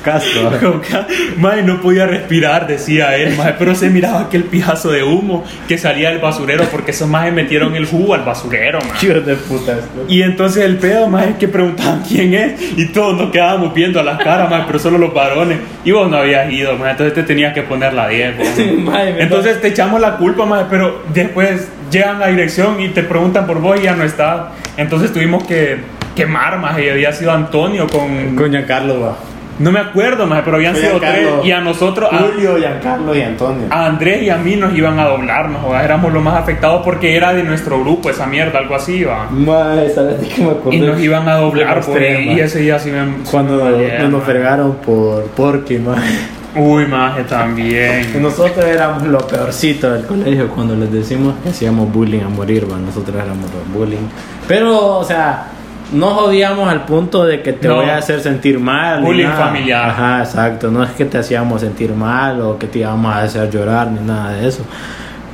Castro. 0.05 0.51
Con 0.61 0.81
Ca- 0.81 1.07
Maje, 1.37 1.63
no 1.63 1.81
podía 1.81 2.05
respirar, 2.05 2.67
decía 2.67 3.15
él, 3.17 3.35
maje, 3.35 3.55
pero 3.57 3.73
se 3.73 3.89
miraba 3.89 4.19
aquel 4.21 4.43
pijazo 4.43 4.91
de 4.91 5.01
humo 5.01 5.43
que 5.67 5.79
salía 5.79 6.09
del 6.11 6.19
basurero 6.19 6.65
porque 6.65 6.91
esos 6.91 7.09
majes 7.09 7.33
metieron 7.33 7.75
el 7.75 7.87
jugo 7.87 8.13
al 8.13 8.21
basurero, 8.23 8.77
maje. 8.87 9.07
De 9.21 9.35
puta. 9.35 9.71
esto. 9.71 10.05
Y 10.07 10.21
entonces 10.21 10.63
el 10.63 10.77
pedo, 10.77 11.07
más 11.07 11.25
es 11.25 11.35
que 11.37 11.47
preguntaban 11.47 12.03
quién 12.07 12.35
es 12.35 12.53
y 12.77 12.85
todos 12.89 13.17
nos 13.19 13.31
quedábamos 13.31 13.73
viendo 13.73 13.99
a 13.99 14.03
las 14.03 14.19
caras, 14.19 14.47
más, 14.47 14.65
pero 14.67 14.77
solo 14.77 14.99
los 14.99 15.11
varones. 15.11 15.57
Y 15.83 15.89
vos 15.91 16.07
no 16.07 16.17
habías 16.17 16.51
ido, 16.53 16.77
más, 16.77 16.91
entonces 16.91 17.15
te 17.15 17.23
tenías 17.23 17.51
que 17.55 17.63
poner 17.63 17.91
la 17.93 18.07
10. 18.07 18.37
vos. 18.37 18.47
Maje, 18.83 19.15
Entonces 19.23 19.59
te 19.59 19.69
echamos 19.69 19.99
la 19.99 20.17
culpa, 20.17 20.45
más, 20.45 20.65
pero 20.69 21.01
después 21.15 21.67
llegan 21.91 22.17
a 22.17 22.19
la 22.19 22.27
dirección 22.27 22.79
y 22.81 22.89
te 22.89 23.03
preguntan 23.03 23.45
por 23.47 23.59
vos 23.59 23.79
y 23.79 23.83
ya 23.83 23.95
no 23.95 24.03
está. 24.03 24.49
Entonces 24.77 25.11
tuvimos 25.13 25.43
que 25.43 25.77
quemar, 26.15 26.57
más, 26.59 26.79
y 26.79 26.89
había 26.89 27.11
sido 27.11 27.31
Antonio 27.31 27.87
con... 27.87 28.35
Con 28.35 28.49
Giancarlo 28.51 29.01
va. 29.01 29.15
No 29.57 29.71
me 29.71 29.79
acuerdo, 29.79 30.27
más, 30.27 30.41
pero 30.43 30.57
habían 30.57 30.75
sido 30.75 30.99
tres 30.99 31.29
y 31.45 31.51
a 31.51 31.61
nosotros... 31.61 32.09
a- 32.11 32.17
Julio, 32.17 32.57
Giancarlo 32.57 33.15
y 33.15 33.21
Antonio. 33.21 33.67
a 33.69 33.85
Andrés 33.85 34.23
y 34.23 34.29
a 34.29 34.35
mí 34.37 34.57
nos 34.57 34.73
iban 34.75 34.99
a 34.99 35.05
doblarnos, 35.05 35.63
o 35.65 35.73
éramos 35.77 36.11
los 36.11 36.21
más 36.21 36.35
afectados 36.35 36.81
porque 36.83 37.15
era 37.15 37.33
de 37.33 37.43
nuestro 37.43 37.79
grupo 37.79 38.09
esa 38.09 38.25
mierda, 38.25 38.59
algo 38.59 38.75
así, 38.75 39.05
va. 39.05 39.27
Maje, 39.31 39.89
¿sabes 39.91 40.19
de 40.19 40.27
qué 40.27 40.41
me 40.41 40.51
acordé? 40.51 40.75
Y 40.75 40.79
nos 40.81 40.99
iban 40.99 41.27
a 41.29 41.35
doblar, 41.37 41.79
por 41.81 41.93
maje. 41.95 42.23
y 42.33 42.39
ese 42.41 42.59
día 42.59 42.79
sí 42.79 42.91
me... 42.91 43.23
Cuando 43.31 43.63
me 43.63 44.09
nos, 44.09 44.23
fregaron 44.23 44.75
por 44.85 45.23
Porky, 45.27 45.77
maje. 45.77 46.17
Uy, 46.55 46.85
maje, 46.85 47.23
también. 47.23 48.21
Nosotros 48.21 48.63
éramos 48.65 49.03
lo 49.03 49.19
peorcito 49.19 49.91
del 49.91 50.05
colegio 50.05 50.47
cuando 50.49 50.75
les 50.75 50.91
decimos 50.91 51.33
que 51.43 51.49
hacíamos 51.49 51.91
bullying 51.91 52.21
a 52.21 52.29
morir. 52.29 52.65
Nosotros 52.67 53.15
éramos 53.15 53.49
los 53.51 53.73
bullying. 53.73 54.07
Pero, 54.47 54.99
o 54.99 55.03
sea, 55.03 55.47
no 55.91 56.07
jodíamos 56.11 56.69
al 56.69 56.85
punto 56.85 57.25
de 57.25 57.41
que 57.41 57.53
te 57.53 57.67
No. 57.67 57.75
voy 57.75 57.89
a 57.89 57.97
hacer 57.97 58.21
sentir 58.21 58.57
mal. 58.59 59.01
Bullying 59.01 59.27
familiar. 59.27 59.89
Ajá, 59.89 60.19
exacto. 60.19 60.71
No 60.71 60.83
es 60.83 60.91
que 60.91 61.05
te 61.05 61.17
hacíamos 61.17 61.61
sentir 61.61 61.91
mal 61.93 62.39
o 62.41 62.57
que 62.57 62.67
te 62.67 62.79
íbamos 62.79 63.13
a 63.13 63.23
hacer 63.23 63.49
llorar 63.49 63.91
ni 63.91 63.99
nada 64.05 64.31
de 64.31 64.47
eso. 64.47 64.63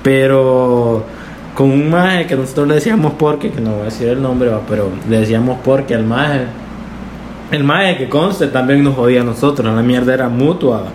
Pero 0.04 1.06
con 1.56 1.70
un 1.70 1.90
maje 1.90 2.26
que 2.26 2.36
nosotros 2.36 2.68
le 2.68 2.76
decíamos 2.76 3.14
porque, 3.18 3.52
que 3.52 3.62
no 3.62 3.72
voy 3.74 3.82
a 3.82 3.86
decir 3.86 4.08
el 4.08 4.22
nombre, 4.22 4.50
pero 4.68 4.90
le 5.10 5.20
decíamos 5.20 5.60
porque 5.64 5.94
al 5.94 6.04
maje. 6.04 6.46
El 7.52 7.64
maje 7.66 7.98
que 7.98 8.08
conste 8.10 8.48
también 8.48 8.84
nos 8.84 8.96
jodía 8.96 9.22
a 9.22 9.24
nosotros, 9.26 9.74
la 9.76 9.82
mierda 9.82 10.14
era 10.14 10.30
mutua. 10.30 10.86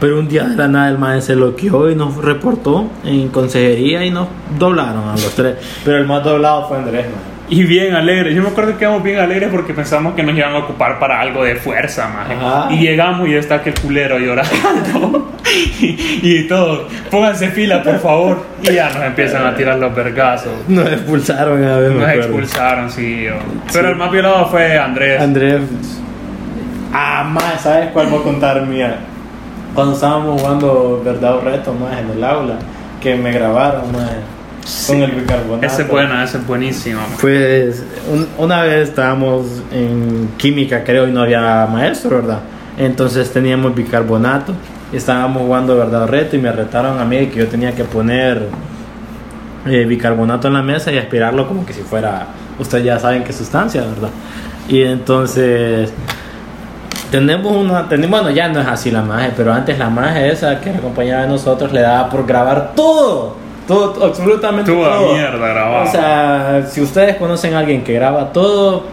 Pero 0.00 0.18
un 0.20 0.28
día 0.28 0.44
de 0.44 0.56
la 0.56 0.68
nada 0.68 0.88
el 0.88 0.98
maje 0.98 1.20
se 1.22 1.34
loqueó 1.34 1.90
y 1.90 1.94
nos 1.94 2.16
reportó 2.16 2.88
en 3.04 3.28
consejería 3.28 4.04
y 4.04 4.10
nos 4.10 4.28
doblaron 4.58 5.08
a 5.08 5.12
los 5.12 5.34
tres. 5.34 5.56
Pero 5.84 5.98
el 5.98 6.06
más 6.06 6.22
doblado 6.22 6.68
fue 6.68 6.78
Andrés, 6.78 7.06
maje. 7.06 7.38
Y 7.50 7.62
bien 7.64 7.94
alegres. 7.94 8.34
Yo 8.36 8.42
me 8.42 8.48
acuerdo 8.48 8.76
que 8.76 8.84
íbamos 8.84 9.02
bien 9.02 9.18
alegres 9.18 9.48
porque 9.50 9.72
pensamos 9.72 10.14
que 10.14 10.22
nos 10.22 10.36
iban 10.36 10.54
a 10.54 10.58
ocupar 10.58 10.98
para 10.98 11.18
algo 11.20 11.42
de 11.44 11.56
fuerza. 11.56 12.04
Ajá. 12.06 12.68
Y 12.70 12.78
llegamos 12.78 13.26
y 13.26 13.34
está 13.34 13.56
aquel 13.56 13.72
culero 13.74 14.18
llorando. 14.18 15.32
y, 15.80 16.20
y 16.22 16.46
todos, 16.46 16.82
pónganse 17.10 17.48
fila, 17.48 17.82
por 17.82 17.98
favor. 18.00 18.44
Y 18.62 18.74
ya 18.74 18.90
nos 18.90 19.02
empiezan 19.02 19.46
a 19.46 19.54
tirar 19.56 19.78
los 19.78 19.94
vergazos. 19.94 20.52
Nos 20.68 20.92
expulsaron 20.92 21.64
a 21.64 21.78
ver, 21.78 21.92
Nos 21.92 22.08
expulsaron, 22.10 22.90
sí. 22.90 23.24
yo. 23.24 23.32
Pero 23.72 23.88
el 23.88 23.96
más 23.96 24.10
violado 24.12 24.46
fue 24.48 24.78
Andrés. 24.78 25.18
Andrés. 25.20 25.62
Ah, 26.92 27.24
más, 27.24 27.62
¿sabes 27.62 27.90
cuál 27.92 28.08
voy 28.08 28.20
a 28.20 28.22
contar 28.24 28.66
mía? 28.66 28.98
Cuando 29.78 29.94
estábamos 29.94 30.40
jugando 30.40 31.00
verdad 31.04 31.36
o 31.36 31.40
reto 31.40 31.72
más 31.72 31.96
en 32.00 32.10
el 32.10 32.24
aula, 32.24 32.54
que 33.00 33.14
me 33.14 33.30
grabaron 33.30 33.92
más 33.92 34.10
con 34.88 35.00
el 35.00 35.12
bicarbonato. 35.12 35.64
Ese 35.64 35.82
es 35.82 35.88
bueno, 35.88 36.20
ese 36.20 36.38
es 36.38 36.46
buenísimo. 36.48 36.98
Pues 37.20 37.84
un- 38.12 38.26
una 38.38 38.62
vez 38.62 38.88
estábamos 38.88 39.46
en 39.72 40.30
química, 40.36 40.82
creo, 40.82 41.06
y 41.06 41.12
no 41.12 41.22
había 41.22 41.64
maestro, 41.70 42.16
¿verdad? 42.16 42.40
Entonces 42.76 43.30
teníamos 43.32 43.72
bicarbonato, 43.72 44.52
y 44.92 44.96
estábamos 44.96 45.42
jugando 45.42 45.76
verdad 45.76 46.02
o 46.02 46.06
reto 46.08 46.34
y 46.34 46.40
me 46.40 46.50
retaron 46.50 46.98
a 46.98 47.04
mí 47.04 47.26
que 47.28 47.38
yo 47.38 47.46
tenía 47.46 47.72
que 47.72 47.84
poner 47.84 48.48
eh, 49.64 49.84
bicarbonato 49.84 50.48
en 50.48 50.54
la 50.54 50.62
mesa 50.62 50.90
y 50.90 50.98
aspirarlo 50.98 51.46
como 51.46 51.64
que 51.64 51.72
si 51.72 51.82
fuera, 51.82 52.26
ustedes 52.58 52.84
ya 52.84 52.98
saben 52.98 53.22
qué 53.22 53.32
sustancia, 53.32 53.82
¿verdad? 53.82 54.10
Y 54.68 54.82
entonces 54.82 55.92
tenemos 57.10 57.52
una, 57.52 57.88
tenemos, 57.88 58.20
bueno, 58.20 58.34
ya 58.34 58.48
no 58.48 58.60
es 58.60 58.66
así 58.66 58.90
la 58.90 59.02
magia, 59.02 59.32
pero 59.36 59.52
antes 59.52 59.78
la 59.78 59.90
magia 59.90 60.26
esa 60.26 60.60
que 60.60 60.70
era 60.70 60.80
compañera 60.80 61.22
de 61.22 61.28
nosotros 61.28 61.72
le 61.72 61.80
daba 61.80 62.08
por 62.08 62.26
grabar 62.26 62.72
todo, 62.74 63.36
todo, 63.66 64.04
absolutamente 64.06 64.70
Toda 64.72 64.96
todo. 64.96 65.12
mierda 65.12 65.48
grabada. 65.48 65.84
O 65.84 65.90
sea, 65.90 66.62
si 66.68 66.80
ustedes 66.80 67.16
conocen 67.16 67.54
a 67.54 67.60
alguien 67.60 67.82
que 67.82 67.92
graba 67.94 68.32
todo, 68.32 68.84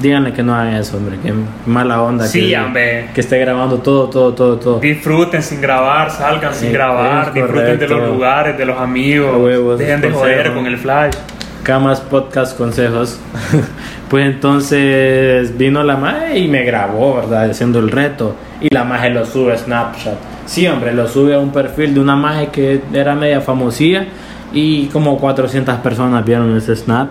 díganle 0.00 0.32
que 0.32 0.42
no 0.42 0.54
hagan 0.54 0.74
eso, 0.74 0.96
hombre, 0.96 1.18
que 1.18 1.32
mala 1.66 2.02
onda. 2.02 2.26
Sí, 2.26 2.48
que, 2.50 2.58
hombre. 2.58 3.08
que 3.14 3.20
esté 3.20 3.38
grabando 3.38 3.78
todo, 3.78 4.08
todo, 4.08 4.32
todo, 4.34 4.56
todo. 4.58 4.78
Disfruten 4.80 5.42
sin 5.42 5.60
grabar, 5.60 6.10
salgan 6.10 6.54
sin 6.54 6.72
grabar, 6.72 7.32
disfruten 7.32 7.78
de 7.78 7.88
los 7.88 8.08
lugares, 8.08 8.56
de 8.56 8.64
los 8.64 8.78
amigos, 8.78 9.34
A 9.34 9.36
huevos, 9.36 9.78
dejen 9.78 10.00
de 10.00 10.10
joder 10.10 10.52
con 10.54 10.66
el 10.66 10.78
flash. 10.78 11.14
Camas, 11.62 12.00
podcast, 12.00 12.56
consejos. 12.56 13.18
pues 14.08 14.26
entonces 14.26 15.56
vino 15.56 15.82
la 15.82 15.96
magia 15.96 16.36
y 16.36 16.48
me 16.48 16.64
grabó, 16.64 17.16
¿verdad? 17.16 17.50
Haciendo 17.50 17.78
el 17.78 17.90
reto. 17.90 18.34
Y 18.60 18.72
la 18.74 18.84
magia 18.84 19.10
lo 19.10 19.24
sube 19.26 19.52
a 19.52 19.58
Snapchat. 19.58 20.14
Sí, 20.46 20.66
hombre, 20.66 20.92
lo 20.94 21.06
sube 21.06 21.34
a 21.34 21.38
un 21.38 21.50
perfil 21.52 21.94
de 21.94 22.00
una 22.00 22.16
magia 22.16 22.50
que 22.50 22.80
era 22.92 23.14
media 23.14 23.40
famosilla. 23.40 24.06
Y 24.52 24.86
como 24.86 25.18
400 25.18 25.76
personas 25.76 26.24
vieron 26.24 26.56
ese 26.56 26.74
snap. 26.74 27.10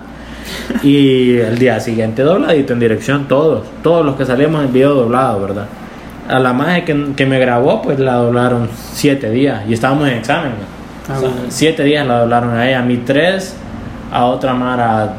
Y 0.83 1.37
el 1.37 1.57
día 1.57 1.79
siguiente 1.79 2.23
dobladito 2.23 2.73
en 2.73 2.79
dirección, 2.79 3.27
todos. 3.27 3.65
Todos 3.83 4.05
los 4.05 4.15
que 4.15 4.25
salimos 4.25 4.65
en 4.65 4.73
video 4.73 4.93
doblado, 4.95 5.41
¿verdad? 5.41 5.67
A 6.27 6.39
la 6.39 6.53
magia 6.53 6.83
que, 6.85 7.13
que 7.15 7.25
me 7.25 7.39
grabó, 7.39 7.81
pues 7.81 7.99
la 7.99 8.15
doblaron 8.15 8.67
7 8.93 9.29
días. 9.29 9.61
Y 9.69 9.73
estábamos 9.73 10.07
en 10.09 10.15
examen. 10.17 10.51
¿no? 10.51 11.13
Ah, 11.13 11.17
O 11.17 11.21
sea, 11.21 11.29
bueno. 11.29 11.45
siete 11.49 11.83
días 11.83 12.05
la 12.05 12.19
doblaron 12.19 12.51
a 12.55 12.67
ella, 12.67 12.79
a 12.79 12.83
mí 12.83 13.01
tres, 13.05 13.55
a 14.11 14.25
otra 14.25 14.53
Mara 14.53 15.13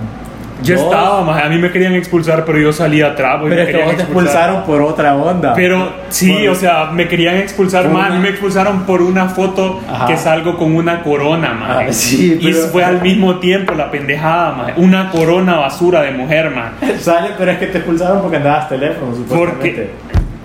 Yo 0.62 0.74
estaba, 0.74 1.22
maje, 1.24 1.42
a 1.44 1.48
mí 1.48 1.56
me 1.58 1.70
querían 1.70 1.94
expulsar, 1.94 2.44
pero 2.44 2.58
yo 2.58 2.70
salí 2.72 3.00
atrás. 3.00 3.38
Pero 3.42 3.54
me 3.54 3.62
es 3.62 3.68
que 3.68 3.76
vos 3.82 3.96
te 3.96 4.02
expulsar. 4.02 4.26
expulsaron 4.50 4.62
por 4.64 4.82
otra 4.82 5.14
onda. 5.16 5.54
Pero 5.54 5.90
sí, 6.10 6.32
Por- 6.32 6.48
o 6.50 6.54
sea, 6.54 6.86
me 6.92 7.08
querían 7.08 7.36
expulsar 7.36 7.88
más. 7.88 8.10
A 8.10 8.14
mí 8.14 8.20
me 8.20 8.28
expulsaron 8.28 8.82
por 8.82 9.00
una 9.00 9.28
foto 9.30 9.80
Ajá. 9.90 10.06
que 10.06 10.16
salgo 10.18 10.58
con 10.58 10.74
una 10.74 11.02
corona, 11.02 11.54
man. 11.54 11.70
Ah, 11.88 11.92
sí, 11.92 12.36
y 12.40 12.52
pero- 12.52 12.66
fue 12.68 12.84
al 12.84 13.00
mismo 13.00 13.36
tiempo 13.38 13.74
la 13.74 13.90
pendejada, 13.90 14.52
man. 14.52 14.72
Una 14.76 15.08
corona 15.10 15.56
basura 15.56 16.02
de 16.02 16.10
mujer, 16.10 16.50
man. 16.50 16.72
Sale, 17.00 17.30
pero 17.38 17.52
es 17.52 17.58
que 17.58 17.66
te 17.68 17.78
expulsaron 17.78 18.20
porque 18.20 18.36
andabas 18.36 18.68
teléfono, 18.68 19.14
supuestamente. 19.14 19.70
Porque. 19.70 19.90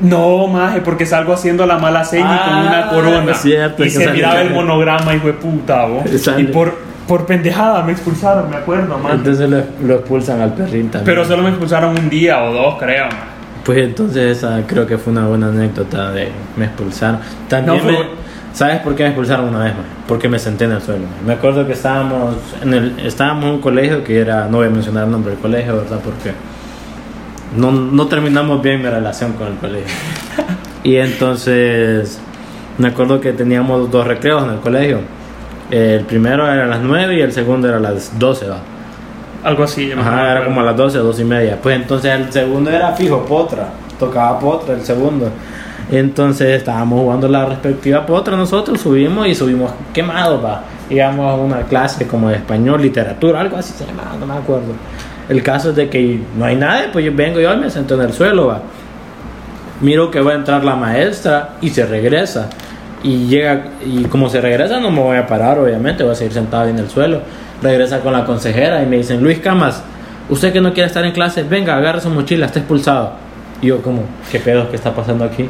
No, 0.01 0.47
maje, 0.47 0.81
porque 0.81 1.05
salgo 1.05 1.33
haciendo 1.33 1.65
la 1.65 1.77
mala 1.77 2.03
seña 2.03 2.39
Ah, 2.41 2.45
con 2.49 2.57
una 2.67 2.89
corona. 2.89 3.31
es 3.31 3.37
cierto, 3.41 3.83
y 3.83 3.89
se 3.89 4.07
miraba 4.11 4.41
el 4.41 4.51
monograma, 4.51 5.13
hijo 5.15 5.27
de 5.27 5.33
puta, 5.33 5.85
vos. 5.85 6.03
Y 6.37 6.43
por, 6.45 6.77
por 7.07 7.25
pendejada 7.25 7.83
me 7.83 7.91
expulsaron, 7.91 8.49
me 8.49 8.55
acuerdo, 8.57 8.97
man. 8.97 9.17
Entonces 9.17 9.49
lo, 9.49 9.61
lo 9.87 9.95
expulsan 9.95 10.41
al 10.41 10.53
perrín 10.53 10.89
también. 10.89 11.05
Pero 11.05 11.25
solo 11.25 11.43
me 11.43 11.49
expulsaron 11.49 11.97
un 11.97 12.09
día 12.09 12.43
o 12.43 12.53
dos, 12.53 12.75
creo, 12.79 13.05
man. 13.05 13.35
Pues 13.63 13.79
entonces 13.79 14.37
esa 14.37 14.61
creo 14.67 14.85
que 14.85 14.97
fue 14.97 15.11
una 15.13 15.25
buena 15.27 15.47
anécdota 15.47 16.11
de 16.11 16.29
me 16.55 16.65
expulsaron. 16.65 17.19
También 17.47 17.77
No, 17.77 17.83
fue- 17.83 17.91
me- 17.93 18.25
¿Sabes 18.53 18.79
por 18.79 18.95
qué 18.95 19.03
me 19.03 19.09
expulsaron 19.09 19.49
una 19.49 19.65
vez 19.65 19.73
más? 19.75 19.83
Porque 20.07 20.29
me 20.29 20.39
senté 20.39 20.63
en 20.65 20.71
el 20.71 20.81
suelo. 20.81 21.05
Me 21.25 21.33
acuerdo 21.33 21.65
que 21.67 21.73
estábamos 21.73 22.35
en 22.63 22.73
el 22.73 22.99
estábamos 23.05 23.43
en 23.45 23.49
un 23.51 23.59
colegio 23.61 24.01
que 24.03 24.17
era 24.19 24.47
no 24.47 24.57
voy 24.57 24.67
a 24.67 24.69
mencionar 24.69 25.03
el 25.05 25.11
nombre 25.11 25.31
del 25.31 25.41
colegio, 25.41 25.75
¿verdad? 25.75 25.99
Porque 26.03 26.31
no, 27.57 27.71
no 27.71 28.07
terminamos 28.07 28.61
bien 28.61 28.81
mi 28.81 28.87
relación 28.89 29.33
con 29.33 29.47
el 29.47 29.55
colegio. 29.55 29.87
Y 30.83 30.97
entonces 30.97 32.19
me 32.77 32.89
acuerdo 32.89 33.19
que 33.19 33.33
teníamos 33.33 33.89
dos 33.89 34.05
recreos 34.05 34.43
en 34.43 34.51
el 34.51 34.59
colegio. 34.59 34.99
El 35.75 36.05
primero 36.05 36.49
era 36.49 36.63
a 36.63 36.67
las 36.67 36.79
9 36.79 37.17
y 37.17 37.19
el 37.19 37.33
segundo 37.33 37.67
era 37.67 37.75
a 37.75 37.81
las 37.81 38.17
12, 38.17 38.47
¿va? 38.47 38.59
Algo 39.43 39.65
así. 39.65 39.91
Ajá, 39.91 40.31
era 40.31 40.45
como 40.45 40.61
a 40.61 40.63
las 40.63 40.77
12, 40.77 40.99
12 40.99 41.21
y 41.21 41.25
media. 41.25 41.59
Pues 41.61 41.75
entonces 41.75 42.13
el 42.13 42.31
segundo 42.31 42.69
era 42.69 42.93
fijo, 42.93 43.25
potra. 43.25 43.67
Tocaba 43.99 44.39
potra 44.39 44.73
el 44.73 44.81
segundo. 44.83 45.29
Entonces 45.91 46.47
estábamos 46.55 47.01
jugando 47.01 47.27
la 47.27 47.43
respectiva 47.45 48.05
potra 48.05 48.37
nosotros, 48.37 48.79
subimos 48.79 49.27
y 49.27 49.35
subimos 49.35 49.69
quemados, 49.93 50.41
va. 50.41 50.63
Íbamos 50.89 51.29
a 51.29 51.35
una 51.35 51.63
clase 51.63 52.07
como 52.07 52.29
de 52.29 52.35
español, 52.37 52.81
literatura, 52.81 53.41
algo 53.41 53.57
así 53.57 53.73
se 53.73 53.85
llamaba, 53.85 54.15
no 54.17 54.25
me 54.25 54.35
acuerdo. 54.35 54.71
El 55.27 55.43
caso 55.43 55.71
es 55.71 55.75
de 55.75 55.89
que 55.89 56.21
no 56.37 56.45
hay 56.45 56.55
nadie, 56.55 56.87
pues 56.93 57.03
yo 57.03 57.11
vengo 57.13 57.41
yo 57.41 57.53
y 57.53 57.57
me 57.57 57.69
siento 57.69 57.95
en 57.95 58.01
el 58.01 58.13
suelo, 58.13 58.47
va. 58.47 58.61
Miro 59.81 60.09
que 60.09 60.21
va 60.21 60.31
a 60.31 60.35
entrar 60.35 60.63
la 60.63 60.77
maestra 60.77 61.55
y 61.59 61.69
se 61.69 61.85
regresa. 61.85 62.49
Y 63.07 63.27
llega, 63.27 63.65
y 63.85 64.05
como 64.05 64.29
se 64.29 64.41
regresa 64.41 64.79
no 64.79 64.89
me 64.89 64.99
voy 64.99 65.17
a 65.17 65.27
parar, 65.27 65.59
obviamente, 65.59 66.03
voy 66.03 66.13
a 66.13 66.15
seguir 66.15 66.33
sentado 66.33 66.63
ahí 66.63 66.71
en 66.71 66.79
el 66.79 66.89
suelo. 66.89 67.21
Regresa 67.61 67.99
con 67.99 68.13
la 68.13 68.25
consejera 68.25 68.81
y 68.81 68.87
me 68.87 68.97
dicen, 68.97 69.21
Luis 69.21 69.37
Camas, 69.39 69.83
usted 70.29 70.51
que 70.51 70.59
no 70.59 70.73
quiere 70.73 70.87
estar 70.87 71.05
en 71.05 71.11
clase, 71.11 71.43
venga, 71.43 71.75
agarre 71.77 72.01
su 72.01 72.09
mochila, 72.09 72.47
está 72.47 72.59
expulsado. 72.59 73.13
Y 73.61 73.67
yo 73.67 73.81
como, 73.83 74.03
¿qué 74.31 74.39
pedo 74.39 74.69
que 74.71 74.75
está 74.75 74.93
pasando 74.95 75.23
aquí? 75.23 75.47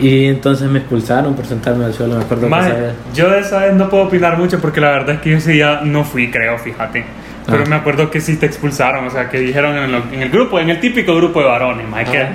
Y 0.00 0.26
entonces 0.26 0.68
me 0.68 0.80
expulsaron 0.80 1.34
por 1.34 1.46
sentarme 1.46 1.84
al 1.84 1.94
suelo, 1.94 2.16
me 2.16 2.24
acuerdo 2.24 2.48
que 2.50 2.90
yo 3.14 3.30
de 3.30 3.38
esa 3.40 3.60
vez 3.60 3.74
no 3.74 3.88
puedo 3.88 4.04
opinar 4.04 4.36
mucho 4.36 4.58
porque 4.60 4.80
la 4.80 4.90
verdad 4.90 5.14
es 5.14 5.20
que 5.20 5.30
yo 5.30 5.36
ese 5.38 5.52
día 5.52 5.80
no 5.84 6.04
fui, 6.04 6.30
creo, 6.30 6.58
fíjate. 6.58 7.04
Pero 7.46 7.62
Ah. 7.64 7.68
me 7.68 7.76
acuerdo 7.76 8.10
que 8.10 8.20
sí 8.20 8.36
te 8.36 8.44
expulsaron, 8.46 9.06
o 9.06 9.10
sea, 9.10 9.28
que 9.30 9.38
dijeron 9.38 9.76
en, 9.78 9.92
lo- 9.92 10.02
en 10.12 10.20
el 10.20 10.30
grupo, 10.30 10.58
en 10.58 10.68
el 10.68 10.80
típico 10.80 11.14
grupo 11.16 11.40
de 11.40 11.46
varones, 11.46 11.88
maje, 11.88 12.10
que, 12.10 12.18
Ajá. 12.18 12.32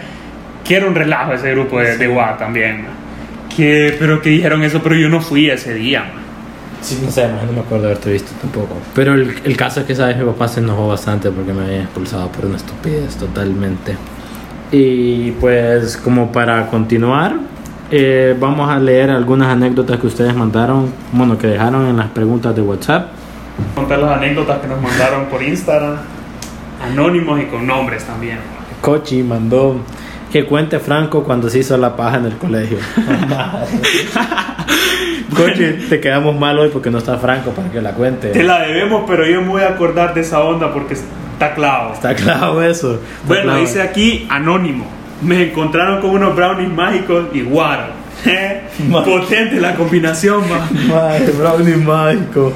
que 0.63 0.75
era 0.77 0.87
un 0.87 0.95
relajo 0.95 1.33
ese 1.33 1.51
grupo 1.51 1.79
de, 1.79 1.97
de 1.97 2.07
UA 2.07 2.37
también. 2.37 2.85
Que, 3.55 3.95
pero 3.99 4.21
que 4.21 4.29
dijeron 4.29 4.63
eso, 4.63 4.81
pero 4.81 4.95
yo 4.95 5.09
no 5.09 5.21
fui 5.21 5.49
ese 5.49 5.73
día. 5.73 6.01
maje. 6.01 6.21
Sí, 6.81 6.99
no 7.03 7.11
sé, 7.11 7.27
no 7.27 7.51
me 7.53 7.59
acuerdo 7.59 7.85
de 7.85 7.91
haberte 7.91 8.11
visto 8.11 8.31
tampoco. 8.41 8.75
Pero 8.95 9.13
el, 9.13 9.35
el 9.43 9.57
caso 9.57 9.81
es 9.81 9.85
que 9.85 9.93
esa 9.93 10.07
vez 10.07 10.17
mi 10.17 10.25
papá 10.25 10.47
se 10.47 10.61
enojó 10.61 10.87
bastante 10.87 11.29
porque 11.29 11.53
me 11.53 11.63
habían 11.63 11.81
expulsado 11.81 12.31
por 12.31 12.45
una 12.45 12.57
estupidez 12.57 13.15
totalmente. 13.17 13.95
Y 14.71 15.31
pues 15.31 15.97
como 15.97 16.31
para 16.31 16.67
continuar, 16.67 17.35
eh, 17.91 18.35
vamos 18.39 18.69
a 18.69 18.79
leer 18.79 19.11
algunas 19.11 19.49
anécdotas 19.49 19.99
que 19.99 20.07
ustedes 20.07 20.33
mandaron, 20.33 20.93
bueno, 21.11 21.37
que 21.37 21.47
dejaron 21.47 21.87
en 21.87 21.97
las 21.97 22.07
preguntas 22.07 22.55
de 22.55 22.61
WhatsApp. 22.61 23.09
Contar 23.75 23.99
las 23.99 24.17
anécdotas 24.17 24.59
que 24.59 24.67
nos 24.67 24.81
mandaron 24.81 25.25
por 25.25 25.43
Instagram, 25.43 25.97
anónimos 26.81 27.41
y 27.41 27.45
con 27.45 27.67
nombres 27.67 28.05
también. 28.05 28.39
Cochi 28.81 29.21
mandó 29.21 29.81
que 30.31 30.45
cuente 30.45 30.79
Franco 30.79 31.23
cuando 31.23 31.49
se 31.49 31.59
hizo 31.59 31.77
la 31.77 31.95
paja 31.95 32.17
en 32.17 32.25
el 32.25 32.37
colegio. 32.37 32.77
Cochi, 35.35 35.87
te 35.89 35.99
quedamos 35.99 36.37
mal 36.37 36.57
hoy 36.59 36.69
porque 36.71 36.89
no 36.89 36.97
está 36.99 37.17
Franco 37.17 37.51
para 37.51 37.69
que 37.69 37.81
la 37.81 37.91
cuente. 37.93 38.29
Te 38.29 38.43
la 38.43 38.61
debemos, 38.61 39.03
pero 39.07 39.25
yo 39.25 39.41
me 39.41 39.47
voy 39.49 39.63
a 39.63 39.69
acordar 39.69 40.13
de 40.13 40.21
esa 40.21 40.41
onda 40.41 40.73
porque 40.73 40.93
está 40.93 41.53
clavo. 41.53 41.93
Está 41.93 42.15
claro 42.15 42.61
eso. 42.61 42.93
Está 42.93 43.27
Bueno, 43.27 43.55
dice 43.57 43.81
aquí 43.81 44.25
anónimo. 44.29 44.87
Me 45.21 45.49
encontraron 45.49 46.01
con 46.01 46.11
unos 46.11 46.35
brownies 46.35 46.71
mágicos 46.71 47.25
y 47.33 47.41
guaro. 47.41 48.01
Potente 49.05 49.59
la 49.59 49.75
combinación, 49.75 50.43
ma. 50.49 50.67
Madre, 50.93 51.31
brownie 51.31 51.75
mágico. 51.75 52.53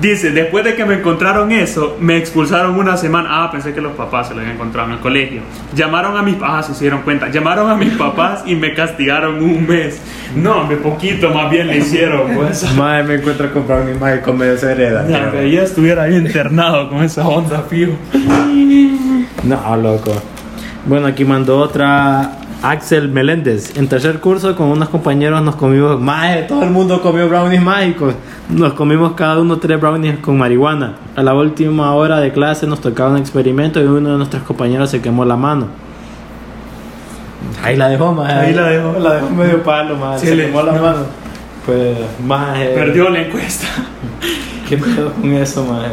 Dice, 0.00 0.30
después 0.32 0.64
de 0.64 0.74
que 0.74 0.84
me 0.84 0.94
encontraron 0.94 1.52
eso, 1.52 1.96
me 2.00 2.16
expulsaron 2.16 2.76
una 2.76 2.96
semana. 2.96 3.44
Ah, 3.44 3.50
pensé 3.50 3.72
que 3.72 3.80
los 3.80 3.92
papás 3.92 4.28
se 4.28 4.34
lo 4.34 4.40
habían 4.40 4.56
encontrado 4.56 4.88
en 4.88 4.94
el 4.94 5.00
colegio. 5.00 5.42
Llamaron 5.74 6.16
a 6.16 6.22
mis 6.22 6.34
papás, 6.34 6.68
ah, 6.70 6.74
se 6.74 6.84
dieron 6.84 7.02
cuenta. 7.02 7.28
Llamaron 7.30 7.70
a 7.70 7.76
mis 7.76 7.92
papás 7.96 8.42
y 8.46 8.56
me 8.56 8.74
castigaron 8.74 9.42
un 9.42 9.66
mes. 9.66 10.00
No, 10.34 10.66
me 10.66 10.76
poquito 10.76 11.30
más 11.30 11.50
bien 11.50 11.68
le 11.68 11.78
hicieron, 11.78 12.34
pues. 12.34 12.74
Madre, 12.76 13.04
me 13.04 13.14
encuentro 13.14 13.52
con 13.52 13.66
brownie 13.66 13.94
mágico 13.94 14.32
medio 14.32 14.58
sereda. 14.58 15.06
Ya, 15.08 15.30
que 15.30 15.50
ya 15.50 15.62
estuviera 15.62 16.02
ahí 16.02 16.16
internado 16.16 16.90
con 16.90 17.02
esa 17.02 17.26
onda, 17.26 17.62
fijo. 17.62 17.92
No, 19.44 19.76
loco. 19.76 20.12
Bueno, 20.84 21.06
aquí 21.06 21.24
mandó 21.24 21.58
otra 21.58 22.38
Axel 22.70 23.08
Meléndez. 23.08 23.76
En 23.76 23.86
tercer 23.88 24.18
curso 24.18 24.56
con 24.56 24.66
unos 24.68 24.88
compañeros 24.88 25.40
nos 25.42 25.54
comimos, 25.54 26.00
más 26.00 26.46
todo 26.48 26.64
el 26.64 26.70
mundo 26.70 27.00
comió 27.00 27.28
brownies 27.28 27.62
mágicos. 27.62 28.14
Nos 28.48 28.72
comimos 28.72 29.12
cada 29.12 29.40
uno 29.40 29.58
tres 29.58 29.80
brownies 29.80 30.18
con 30.18 30.36
marihuana. 30.36 30.94
A 31.14 31.22
la 31.22 31.34
última 31.34 31.94
hora 31.94 32.18
de 32.18 32.32
clase 32.32 32.66
nos 32.66 32.80
tocaba 32.80 33.10
un 33.10 33.18
experimento 33.18 33.80
y 33.80 33.84
uno 33.84 34.10
de 34.10 34.16
nuestros 34.18 34.42
compañeros 34.42 34.90
se 34.90 35.00
quemó 35.00 35.24
la 35.24 35.36
mano. 35.36 35.66
Ahí 37.62 37.76
la 37.76 37.88
dejó, 37.88 38.12
más. 38.12 38.32
Ahí 38.32 38.52
la 38.52 38.64
dejó. 38.68 38.98
La 38.98 39.14
dejó 39.14 39.30
medio 39.30 39.62
palo, 39.62 39.96
más. 39.96 40.20
Sí, 40.20 40.26
se 40.28 40.34
le- 40.34 40.46
quemó 40.46 40.62
la 40.62 40.72
no. 40.72 40.82
mano. 40.82 40.98
Pues, 41.64 41.96
más. 42.26 42.58
Perdió 42.58 43.08
la 43.10 43.20
encuesta. 43.22 43.66
¿Qué 44.68 44.76
pedo 44.76 45.12
con 45.12 45.32
eso, 45.34 45.64
más? 45.64 45.86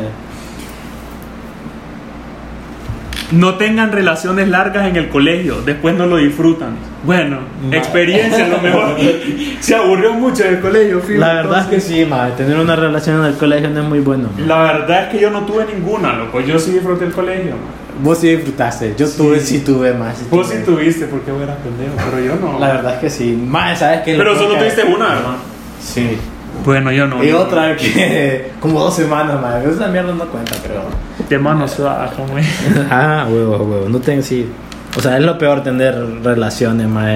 No 3.33 3.55
tengan 3.55 3.91
relaciones 3.91 4.47
largas 4.47 4.87
en 4.87 4.95
el 4.95 5.09
colegio, 5.09 5.61
después 5.65 5.95
no 5.95 6.05
lo 6.05 6.17
disfrutan. 6.17 6.75
Bueno, 7.03 7.39
Ma- 7.69 7.75
experiencia 7.75 8.45
a 8.45 8.47
lo 8.49 8.57
mejor. 8.59 8.95
Se 9.59 9.75
aburrió 9.75 10.13
mucho 10.13 10.43
del 10.43 10.59
colegio, 10.59 10.99
fijo, 11.01 11.19
La 11.19 11.33
verdad 11.33 11.61
es 11.61 11.67
que 11.67 11.79
sí, 11.81 12.05
más. 12.05 12.35
Tener 12.37 12.57
una 12.57 12.75
relación 12.75 13.19
en 13.21 13.25
el 13.25 13.37
colegio 13.37 13.69
no 13.69 13.81
es 13.81 13.87
muy 13.89 13.99
bueno. 13.99 14.29
ma. 14.37 14.45
La 14.45 14.61
verdad 14.73 15.03
es 15.03 15.09
que 15.09 15.19
yo 15.19 15.29
no 15.29 15.41
tuve 15.45 15.65
ninguna, 15.73 16.13
loco. 16.13 16.41
Yo 16.41 16.57
sí 16.59 16.71
disfruté 16.71 17.05
el 17.05 17.11
colegio. 17.11 17.51
man. 17.51 17.83
Vos 18.03 18.17
sí 18.19 18.27
disfrutaste, 18.35 18.95
yo 18.97 19.07
tuve, 19.07 19.39
sí 19.39 19.59
tuve 19.59 19.93
más. 19.93 20.17
sí 20.17 20.25
Vos 20.31 20.47
tuve. 20.47 20.57
sí 20.59 20.63
tuviste, 20.65 21.05
porque 21.05 21.31
vos 21.31 21.41
eras 21.43 21.57
pendejo, 21.57 21.93
pero 22.09 22.23
yo 22.23 22.35
no. 22.35 22.59
La 22.59 22.73
verdad 22.73 22.95
es 22.95 22.99
que 23.01 23.09
sí. 23.09 23.31
Más, 23.47 23.79
¿sabes 23.79 24.01
qué? 24.01 24.15
pero 24.17 24.33
Lo 24.33 24.39
solo 24.39 24.53
que- 24.55 24.59
tuviste 24.61 24.83
una, 24.83 25.09
¿verdad? 25.09 25.35
Sí. 25.79 26.17
Bueno, 26.65 26.91
yo 26.91 27.07
no. 27.07 27.23
Y 27.23 27.31
no. 27.31 27.39
otra 27.39 27.75
que 27.75 28.51
como 28.59 28.79
dos 28.79 28.95
semanas 28.95 29.41
más. 29.41 29.65
Esa 29.65 29.87
mierda 29.87 30.13
no 30.13 30.25
cuenta, 30.25 30.55
pero. 30.61 30.83
De 31.27 31.39
mano 31.39 31.67
suave, 31.67 32.09
güey. 32.29 32.43
ah, 32.89 33.25
huevo, 33.29 33.57
huevo. 33.57 33.89
No 33.89 33.99
tengo 33.99 34.21
sí. 34.21 34.47
O 34.95 35.01
sea, 35.01 35.17
es 35.17 35.23
lo 35.23 35.37
peor 35.37 35.63
tener 35.63 35.95
relaciones, 36.23 36.87
más 36.87 37.11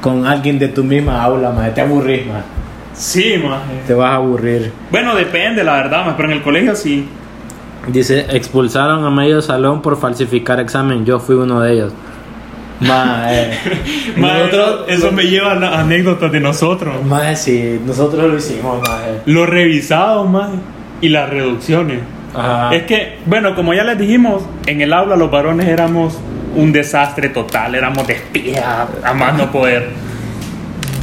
con 0.00 0.26
alguien 0.26 0.58
de 0.58 0.68
tu 0.68 0.84
misma 0.84 1.22
aula, 1.22 1.50
más. 1.50 1.74
Te 1.74 1.80
aburrís, 1.80 2.26
más. 2.26 2.44
Sí, 2.94 3.40
maje. 3.42 3.82
Te 3.86 3.94
vas 3.94 4.10
a 4.10 4.14
aburrir. 4.16 4.72
Bueno, 4.90 5.14
depende, 5.14 5.64
la 5.64 5.74
verdad, 5.74 6.04
maje, 6.04 6.14
pero 6.16 6.30
en 6.30 6.36
el 6.38 6.42
colegio 6.42 6.74
sí. 6.74 7.08
Dice, 7.86 8.26
expulsaron 8.30 9.04
a 9.04 9.10
medio 9.10 9.40
salón 9.40 9.80
por 9.80 9.98
falsificar 9.98 10.60
examen. 10.60 11.04
Yo 11.06 11.18
fui 11.18 11.36
uno 11.36 11.60
de 11.60 11.72
ellos. 11.72 11.92
Ma, 12.80 13.26
eh. 13.30 13.58
Nosotros, 14.16 14.84
eso 14.88 15.12
me 15.12 15.24
lleva 15.24 15.52
a 15.52 15.54
las 15.56 15.72
anécdotas 15.74 16.30
de 16.32 16.40
nosotros. 16.40 17.04
Ma, 17.04 17.34
sí, 17.34 17.80
nosotros 17.84 18.30
lo 18.30 18.38
hicimos, 18.38 18.80
ma. 18.80 19.00
eh. 19.06 19.22
Los 19.26 19.48
revisados, 19.48 20.28
maje, 20.28 20.54
y 21.00 21.08
las 21.08 21.28
reducciones. 21.28 22.00
Ajá. 22.34 22.74
Es 22.74 22.84
que, 22.84 23.18
bueno, 23.26 23.54
como 23.54 23.74
ya 23.74 23.84
les 23.84 23.98
dijimos, 23.98 24.42
en 24.66 24.80
el 24.80 24.92
aula 24.92 25.16
los 25.16 25.30
varones 25.30 25.66
éramos 25.66 26.18
un 26.54 26.72
desastre 26.72 27.28
total, 27.30 27.74
éramos 27.74 28.06
de 28.06 28.14
espía, 28.14 28.86
a 29.04 29.14
más 29.14 29.34
no 29.36 29.50
poder. 29.50 29.88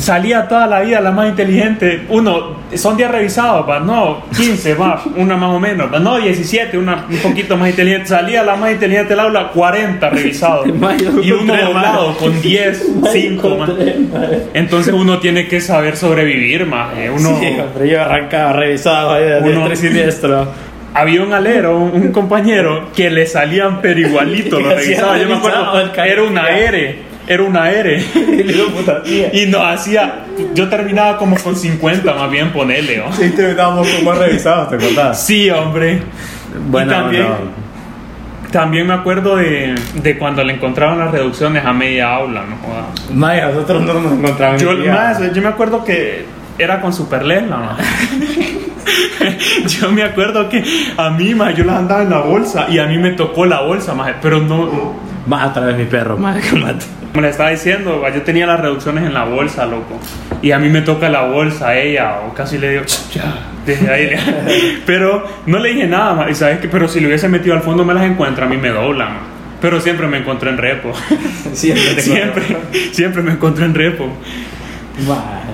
Salía 0.05 0.47
toda 0.47 0.67
la 0.67 0.81
vida 0.81 1.01
la 1.01 1.09
más 1.11 1.27
inteligente. 1.29 2.05
Uno, 2.09 2.57
son 2.75 2.95
días 2.95 3.09
revisados, 3.09 3.67
va, 3.67 3.79
no, 3.79 4.23
15, 4.37 4.75
va, 4.75 5.01
una 5.15 5.35
más 5.35 5.49
o 5.49 5.59
menos, 5.59 5.89
no, 5.99 6.17
17, 6.19 6.77
una 6.77 7.05
un 7.09 7.17
poquito 7.17 7.57
más 7.57 7.69
inteligente. 7.69 8.09
Salía 8.09 8.43
la 8.43 8.55
más 8.55 8.71
inteligente 8.71 9.09
del 9.09 9.21
aula, 9.21 9.47
40 9.51 10.07
revisados. 10.11 10.67
Y 11.23 11.31
uno 11.31 11.55
doblado 11.55 12.15
con 12.17 12.39
10, 12.39 12.89
Ma, 13.01 13.09
5, 13.11 13.49
ma. 13.49 13.55
encontré, 13.65 13.95
ma. 14.13 14.19
Entonces 14.53 14.93
uno 14.93 15.17
tiene 15.19 15.47
que 15.47 15.59
saber 15.59 15.97
sobrevivir, 15.97 16.67
más. 16.67 16.89
Uno, 17.09 17.39
Sí, 17.39 17.57
hombre, 17.59 17.89
yo 17.89 17.99
arrancaba 18.01 18.53
revisado 18.53 19.11
ahí 19.13 19.23
de 19.23 19.39
Uno- 19.39 19.73
y 19.73 19.75
siniestro. 19.75 20.47
había 20.93 21.23
un 21.23 21.33
alero, 21.33 21.77
un, 21.79 21.91
un 21.99 22.11
compañero, 22.11 22.89
que 22.95 23.09
le 23.09 23.25
salían 23.25 23.81
pero 23.81 23.99
igualito, 24.07 24.59
lo 24.59 24.69
Que 24.69 24.75
hacía 24.75 24.85
revisaba. 25.01 25.17
Yo 25.17 25.27
me 25.29 25.33
acuerdo, 25.35 26.03
era 26.05 26.23
una. 26.23 26.47
R, 26.49 27.14
era 27.27 27.43
una 27.43 27.69
R. 27.71 28.03
Y 28.15 28.43
le 28.43 28.53
digo, 28.53 28.67
puta 28.69 29.01
tía. 29.01 29.29
Y 29.33 29.45
no 29.47 29.63
hacía, 29.63 30.25
yo 30.53 30.67
terminaba 30.67 31.17
como 31.17 31.37
con 31.37 31.55
50, 31.55 32.13
más 32.13 32.29
bien 32.29 32.51
ponerle, 32.51 33.01
¿o? 33.01 33.11
Sí, 33.13 33.29
terminábamos 33.29 33.87
con 33.87 34.03
más 34.03 34.17
revisados, 34.17 34.69
¿te 34.69 34.75
acordás? 34.75 35.25
Sí, 35.25 35.49
hombre. 35.49 36.01
Bueno, 36.69 36.91
y 36.91 36.95
también, 36.95 37.23
no. 37.23 38.51
también 38.51 38.87
me 38.87 38.93
acuerdo 38.93 39.37
de, 39.37 39.75
de 39.95 40.17
cuando 40.17 40.43
le 40.43 40.53
encontraban 40.53 40.99
las 40.99 41.11
reducciones 41.11 41.65
a 41.65 41.73
media 41.73 42.15
aula, 42.15 42.43
no 42.49 42.57
joda. 42.57 42.87
Maya, 43.13 43.47
nosotros 43.47 43.83
no 43.83 43.93
nos 43.93 44.13
encontramos. 44.13 44.61
Yo, 44.61 44.73
más, 44.73 45.33
yo 45.33 45.41
me 45.41 45.47
acuerdo 45.47 45.83
que 45.83 46.25
era 46.57 46.81
con 46.81 46.93
Superlela, 46.93 47.57
ma. 47.57 47.77
Yo 49.67 49.91
me 49.91 50.03
acuerdo 50.03 50.47
que 50.49 50.63
a 50.97 51.09
mí, 51.09 51.33
ma, 51.33 51.51
yo 51.51 51.63
las 51.63 51.77
andaba 51.77 52.03
en 52.03 52.09
la 52.09 52.19
bolsa 52.19 52.67
y 52.69 52.79
a 52.79 52.85
mí 52.85 52.97
me 52.97 53.11
tocó 53.11 53.45
la 53.45 53.61
bolsa, 53.61 53.93
ma, 53.93 54.13
pero 54.21 54.39
no, 54.39 54.93
Más 55.27 55.49
otra 55.49 55.65
vez 55.67 55.77
mi 55.77 55.85
perro, 55.85 56.17
madre 56.17 56.41
que 56.41 56.55
mate. 56.59 56.85
Como 57.15 57.21
le 57.25 57.29
estaba 57.31 57.49
diciendo, 57.49 58.03
yo 58.13 58.21
tenía 58.23 58.45
las 58.45 58.59
reducciones 58.59 59.05
en 59.05 59.13
la 59.13 59.23
bolsa, 59.23 59.65
loco, 59.65 59.97
y 60.41 60.51
a 60.51 60.59
mí 60.59 60.67
me 60.69 60.81
toca 60.81 61.07
la 61.07 61.21
bolsa 61.23 61.69
a 61.69 61.77
ella, 61.77 62.19
o 62.27 62.33
casi 62.33 62.57
le 62.57 62.71
digo, 62.71 62.83
ya, 63.13 63.23
desde 63.65 63.89
ahí, 63.89 64.07
le- 64.07 64.19
pero 64.85 65.25
no 65.45 65.59
le 65.59 65.69
dije 65.69 65.87
nada, 65.87 66.29
y 66.29 66.35
sabes 66.35 66.59
que, 66.59 66.67
pero 66.67 66.87
si 66.89 66.99
le 66.99 67.07
hubiese 67.07 67.29
metido 67.29 67.55
al 67.55 67.61
fondo 67.61 67.85
me 67.85 67.93
las 67.93 68.03
encuentra, 68.03 68.45
a 68.45 68.49
mí 68.49 68.57
me 68.57 68.69
dobla, 68.69 69.05
ma. 69.05 69.19
pero 69.61 69.79
siempre 69.79 70.07
me 70.07 70.17
encontré 70.17 70.49
en 70.49 70.57
repo, 70.57 70.91
Siempre 71.53 71.93
te 71.95 72.01
siempre, 72.01 72.43
siempre 72.91 73.21
me 73.21 73.31
encontré 73.31 73.63
en 73.65 73.73
repo. 73.75 74.09
Maje. 75.07 75.44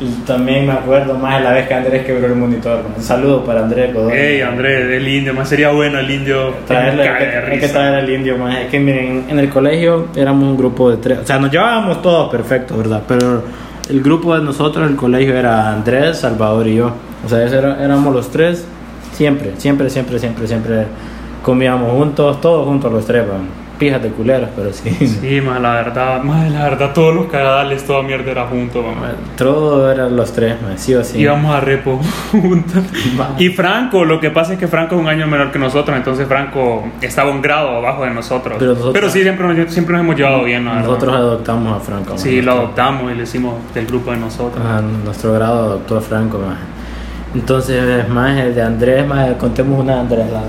Y 0.00 0.08
también 0.26 0.66
me 0.66 0.72
acuerdo 0.72 1.14
más 1.14 1.38
de 1.38 1.44
la 1.44 1.52
vez 1.52 1.68
que 1.68 1.74
Andrés 1.74 2.06
quebró 2.06 2.26
el 2.26 2.34
monitor. 2.34 2.80
Un 2.96 3.02
saludo 3.02 3.44
para 3.44 3.60
Andrés 3.60 3.92
Godoy. 3.92 4.12
Ey, 4.16 4.40
Andrés, 4.40 4.90
el 4.90 5.06
indio, 5.06 5.34
más 5.34 5.48
sería 5.48 5.70
bueno 5.72 5.98
el 5.98 6.10
indio. 6.10 6.54
Traerle, 6.66 7.06
hay, 7.06 7.18
que, 7.18 7.36
hay 7.52 7.58
que 7.60 7.68
traer 7.68 7.94
al 7.96 8.08
indio 8.10 8.38
más. 8.38 8.56
Es 8.60 8.68
que 8.68 8.80
miren, 8.80 9.26
en 9.28 9.38
el 9.38 9.50
colegio 9.50 10.08
éramos 10.16 10.44
un 10.48 10.56
grupo 10.56 10.90
de 10.90 10.96
tres. 10.96 11.18
O 11.18 11.26
sea, 11.26 11.38
nos 11.38 11.50
llevábamos 11.50 12.00
todos 12.00 12.30
perfectos, 12.30 12.78
¿verdad? 12.78 13.02
Pero 13.06 13.42
el 13.90 14.00
grupo 14.02 14.34
de 14.38 14.42
nosotros, 14.42 14.88
el 14.88 14.96
colegio, 14.96 15.36
era 15.36 15.70
Andrés, 15.70 16.18
Salvador 16.18 16.66
y 16.66 16.76
yo. 16.76 16.92
O 17.26 17.28
sea, 17.28 17.42
era- 17.42 17.84
éramos 17.84 18.14
los 18.14 18.30
tres. 18.30 18.64
Siempre, 19.12 19.52
siempre, 19.58 19.90
siempre, 19.90 20.18
siempre, 20.18 20.46
siempre 20.46 20.84
comíamos 21.42 21.92
juntos, 21.92 22.40
todos 22.40 22.66
juntos 22.66 22.90
los 22.90 23.04
tres, 23.04 23.26
man. 23.26 23.59
Pijas 23.80 24.02
de 24.02 24.10
culeros, 24.10 24.50
pero 24.54 24.72
sí. 24.74 24.90
Sí, 24.90 25.40
más 25.40 25.58
la 25.60 25.72
verdad, 25.72 26.22
más 26.22 26.48
la 26.52 26.64
verdad, 26.64 26.92
todos 26.92 27.14
los 27.14 27.26
cagadales, 27.28 27.82
toda 27.84 28.02
mierda 28.02 28.30
era 28.30 28.46
junto, 28.46 28.82
mamá. 28.82 29.12
Todo 29.38 29.90
eran 29.90 30.14
los 30.14 30.30
tres, 30.32 30.60
man. 30.60 30.78
Sí 30.78 30.94
o 30.94 31.02
sí. 31.02 31.18
Íbamos 31.18 31.52
a 31.54 31.60
repo 31.60 31.98
juntos. 32.30 32.84
Y 33.38 33.48
Franco, 33.48 34.04
lo 34.04 34.20
que 34.20 34.30
pasa 34.30 34.52
es 34.52 34.58
que 34.58 34.68
Franco 34.68 34.96
es 34.96 35.00
un 35.00 35.08
año 35.08 35.26
menor 35.26 35.50
que 35.50 35.58
nosotros, 35.58 35.96
entonces 35.96 36.28
Franco 36.28 36.84
estaba 37.00 37.30
un 37.30 37.40
grado 37.40 37.70
abajo 37.78 38.04
de 38.04 38.10
nosotros. 38.10 38.56
Pero 38.58 38.74
nosotros- 38.74 39.12
sí, 39.12 39.22
siempre 39.22 39.46
nos, 39.48 39.72
siempre 39.72 39.94
nos 39.94 40.04
hemos 40.04 40.16
llevado 40.16 40.44
bien, 40.44 40.62
la 40.66 40.72
verdad. 40.72 40.86
Nosotros 40.86 41.14
adoptamos 41.16 41.76
a 41.76 41.80
Franco. 41.80 42.10
man. 42.10 42.18
Sí, 42.18 42.42
lo 42.42 42.52
adoptamos 42.52 43.10
y 43.10 43.14
le 43.14 43.22
hicimos 43.22 43.54
del 43.72 43.86
grupo 43.86 44.10
de 44.10 44.18
nosotros. 44.18 44.62
Ajá, 44.62 44.82
nuestro 44.82 45.32
grado 45.32 45.58
adoptó 45.64 45.96
a 45.96 46.00
Franco, 46.02 46.38
más. 46.38 46.58
Entonces, 47.34 48.06
más 48.10 48.38
el 48.38 48.54
de 48.54 48.62
Andrés, 48.62 49.06
más 49.06 49.32
contemos 49.38 49.80
una 49.80 49.94
de 49.94 50.00
Andrés. 50.00 50.26
La, 50.30 50.42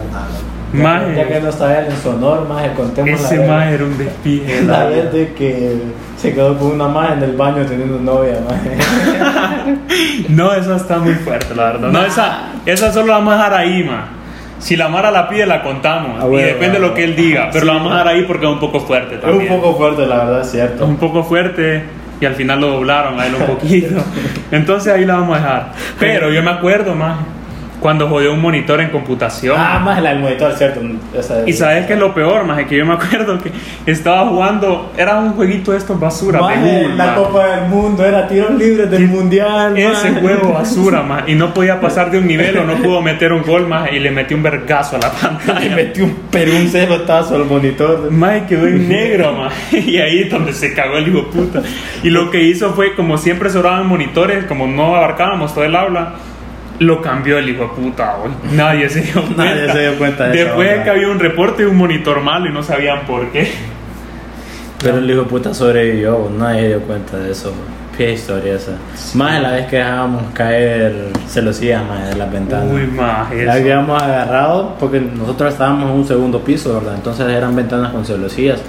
ya, 0.73 0.83
Maje. 0.83 1.05
que- 1.07 1.15
ya 1.15 1.27
que 1.27 1.39
no 1.41 1.49
está 1.49 1.79
él 1.79 1.85
en 1.91 1.97
su 1.97 2.09
honor, 2.09 2.47
más 2.47 2.67
contemos 2.69 3.19
Ese 3.21 3.37
la, 3.37 3.47
más 3.47 3.65
vez- 3.65 3.73
era 3.75 3.83
un 3.85 3.97
despije. 3.97 4.61
la 4.65 4.85
vez 4.85 5.11
de 5.13 5.33
que 5.33 5.75
se 6.17 6.33
quedó 6.33 6.57
con 6.57 6.71
una 6.71 6.87
más 6.87 7.11
en 7.13 7.23
el 7.23 7.35
baño 7.35 7.65
teniendo 7.65 7.99
novia, 7.99 8.37
más. 8.47 8.59
No, 10.29 10.53
esa 10.53 10.75
está 10.77 10.97
muy 10.99 11.13
fuerte, 11.15 11.53
la 11.55 11.63
verdad. 11.63 11.89
No, 11.89 12.05
esa, 12.05 12.49
esa 12.65 12.91
solo 12.91 13.07
la 13.07 13.13
vamos 13.15 13.33
a 13.33 13.37
dejar 13.37 13.53
ahí, 13.53 13.83
ma. 13.83 14.05
Si 14.59 14.75
la 14.75 14.89
Mara 14.89 15.09
la 15.09 15.27
pide, 15.27 15.45
la 15.47 15.63
contamos. 15.63 16.17
Ah, 16.21 16.25
y 16.25 16.29
bueno, 16.29 16.47
depende 16.47 16.73
de 16.73 16.79
bueno. 16.79 16.87
lo 16.89 16.93
que 16.93 17.03
él 17.03 17.15
diga. 17.15 17.49
Pero 17.51 17.65
la 17.65 17.73
vamos 17.73 17.91
a 17.93 17.95
dejar 17.97 18.07
ahí 18.09 18.23
porque 18.27 18.45
es 18.45 18.51
un 18.51 18.59
poco 18.59 18.79
fuerte 18.81 19.15
Es 19.15 19.21
también. 19.21 19.51
un 19.51 19.59
poco 19.59 19.75
fuerte, 19.77 20.05
la 20.05 20.17
verdad, 20.17 20.41
es 20.41 20.45
Es 20.47 20.51
cierto. 20.51 20.85
un 20.85 20.97
poco 20.97 21.23
fuerte 21.23 21.83
y 22.19 22.25
al 22.25 22.35
final 22.35 22.61
lo 22.61 22.67
doblaron 22.67 23.19
a 23.19 23.25
él 23.25 23.33
un 23.35 23.45
poquito. 23.47 23.95
Entonces 24.51 24.93
ahí 24.93 25.03
la 25.05 25.15
vamos 25.15 25.35
a 25.37 25.39
dejar. 25.41 25.71
Pero 25.99 26.29
yo 26.31 26.43
me 26.43 26.51
acuerdo 26.51 26.93
más 26.93 27.17
cuando 27.81 28.07
jodió 28.07 28.31
un 28.31 28.39
monitor 28.39 28.79
en 28.79 28.89
computación. 28.91 29.55
Ah, 29.59 29.79
más 29.83 30.01
del 30.01 30.19
monitor, 30.19 30.53
cierto. 30.53 30.79
Esa- 31.17 31.43
y 31.49 31.51
sabes 31.51 31.87
que 31.87 31.93
es 31.93 31.99
lo 31.99 32.13
peor, 32.13 32.45
más 32.45 32.63
que 32.65 32.77
yo 32.77 32.85
me 32.85 32.93
acuerdo 32.93 33.37
que 33.39 33.51
estaba 33.91 34.27
jugando, 34.29 34.93
era 34.97 35.17
un 35.17 35.33
jueguito 35.33 35.71
de 35.71 35.79
estos 35.79 35.99
basura 35.99 36.37
de 36.39 36.43
Maje, 36.45 36.59
Google, 36.61 36.95
la 36.95 37.05
maje. 37.07 37.15
Copa 37.23 37.47
del 37.47 37.69
Mundo 37.69 38.05
era 38.05 38.27
tiros 38.27 38.51
libres 38.51 38.89
del 38.91 39.07
mundial. 39.07 39.75
Ese 39.77 40.11
maje. 40.11 40.21
juego 40.21 40.53
basura, 40.53 41.01
más 41.01 41.23
y 41.27 41.33
no 41.35 41.53
podía 41.53 41.81
pasar 41.81 42.11
de 42.11 42.19
un 42.19 42.27
nivel 42.27 42.55
o 42.59 42.63
no 42.63 42.75
pudo 42.75 43.01
meter 43.01 43.33
un 43.33 43.41
gol 43.41 43.67
más 43.67 43.91
y 43.91 43.99
le 43.99 44.11
metí 44.11 44.33
un 44.35 44.43
vergazo 44.43 44.97
a 44.97 44.99
la 44.99 45.07
Le 45.09 45.13
pantalla. 45.73 46.03
un 46.05 46.17
pero 46.29 46.55
un 46.55 46.67
cerotazo 46.69 47.35
al 47.35 47.45
monitor. 47.45 48.11
Mae 48.11 48.45
quedó 48.45 48.67
en 48.67 48.87
negro, 48.87 49.33
mae. 49.33 49.79
Y 49.79 49.97
ahí 49.97 50.19
es 50.21 50.29
donde 50.29 50.53
se 50.53 50.73
cagó 50.75 50.97
el 50.97 51.07
hijo 51.07 51.17
de 51.17 51.23
puta. 51.23 51.61
Y 52.03 52.11
lo 52.11 52.29
que 52.29 52.43
hizo 52.43 52.73
fue, 52.73 52.95
como 52.95 53.17
siempre 53.17 53.49
sobraban 53.49 53.87
monitores, 53.87 54.45
como 54.45 54.67
no 54.67 54.95
abarcábamos 54.95 55.53
todo 55.55 55.63
el 55.63 55.75
aula, 55.75 56.13
lo 56.81 57.01
cambió 57.01 57.37
el 57.37 57.47
hijo 57.49 57.63
de 57.63 57.69
puta, 57.69 58.15
güey. 58.19 58.33
Nadie 58.57 58.89
se 58.89 59.01
dio 59.01 59.21
cuenta. 59.21 59.45
Nadie 59.45 59.71
se 59.71 59.79
dio 59.81 59.97
cuenta 59.97 60.27
de 60.29 60.37
Después 60.45 60.71
onda. 60.71 60.83
que 60.83 60.89
había 60.89 61.07
un 61.09 61.19
reporte 61.19 61.63
de 61.63 61.69
un 61.69 61.77
monitor 61.77 62.21
malo 62.21 62.47
y 62.49 62.51
no 62.51 62.63
sabían 62.63 63.05
por 63.05 63.31
qué. 63.31 63.51
Pero 64.83 64.97
el 64.97 65.09
hijo 65.09 65.21
de 65.21 65.27
puta 65.27 65.53
sobrevivió, 65.53 66.17
bo, 66.17 66.29
nadie 66.29 66.69
dio 66.69 66.81
cuenta 66.81 67.17
de 67.17 67.31
eso. 67.31 67.53
Qué 67.95 68.13
historia 68.13 68.55
esa. 68.55 68.71
Más 69.15 69.33
de 69.33 69.39
la 69.41 69.51
vez 69.51 69.67
que 69.67 69.75
dejábamos 69.75 70.23
caer 70.33 71.09
celosías 71.27 71.85
más 71.85 72.09
de 72.09 72.15
las 72.15 72.31
ventanas. 72.31 72.73
Uy, 72.73 72.87
más 72.87 73.29
La 73.31 73.41
eso. 73.43 73.51
habíamos 73.51 74.01
agarrado 74.01 74.75
porque 74.79 74.99
nosotros 74.99 75.51
estábamos 75.53 75.91
en 75.91 75.97
un 75.97 76.07
segundo 76.07 76.39
piso, 76.39 76.73
¿verdad? 76.73 76.95
Entonces 76.95 77.27
eran 77.29 77.55
ventanas 77.55 77.91
con 77.91 78.03
celosías. 78.05 78.59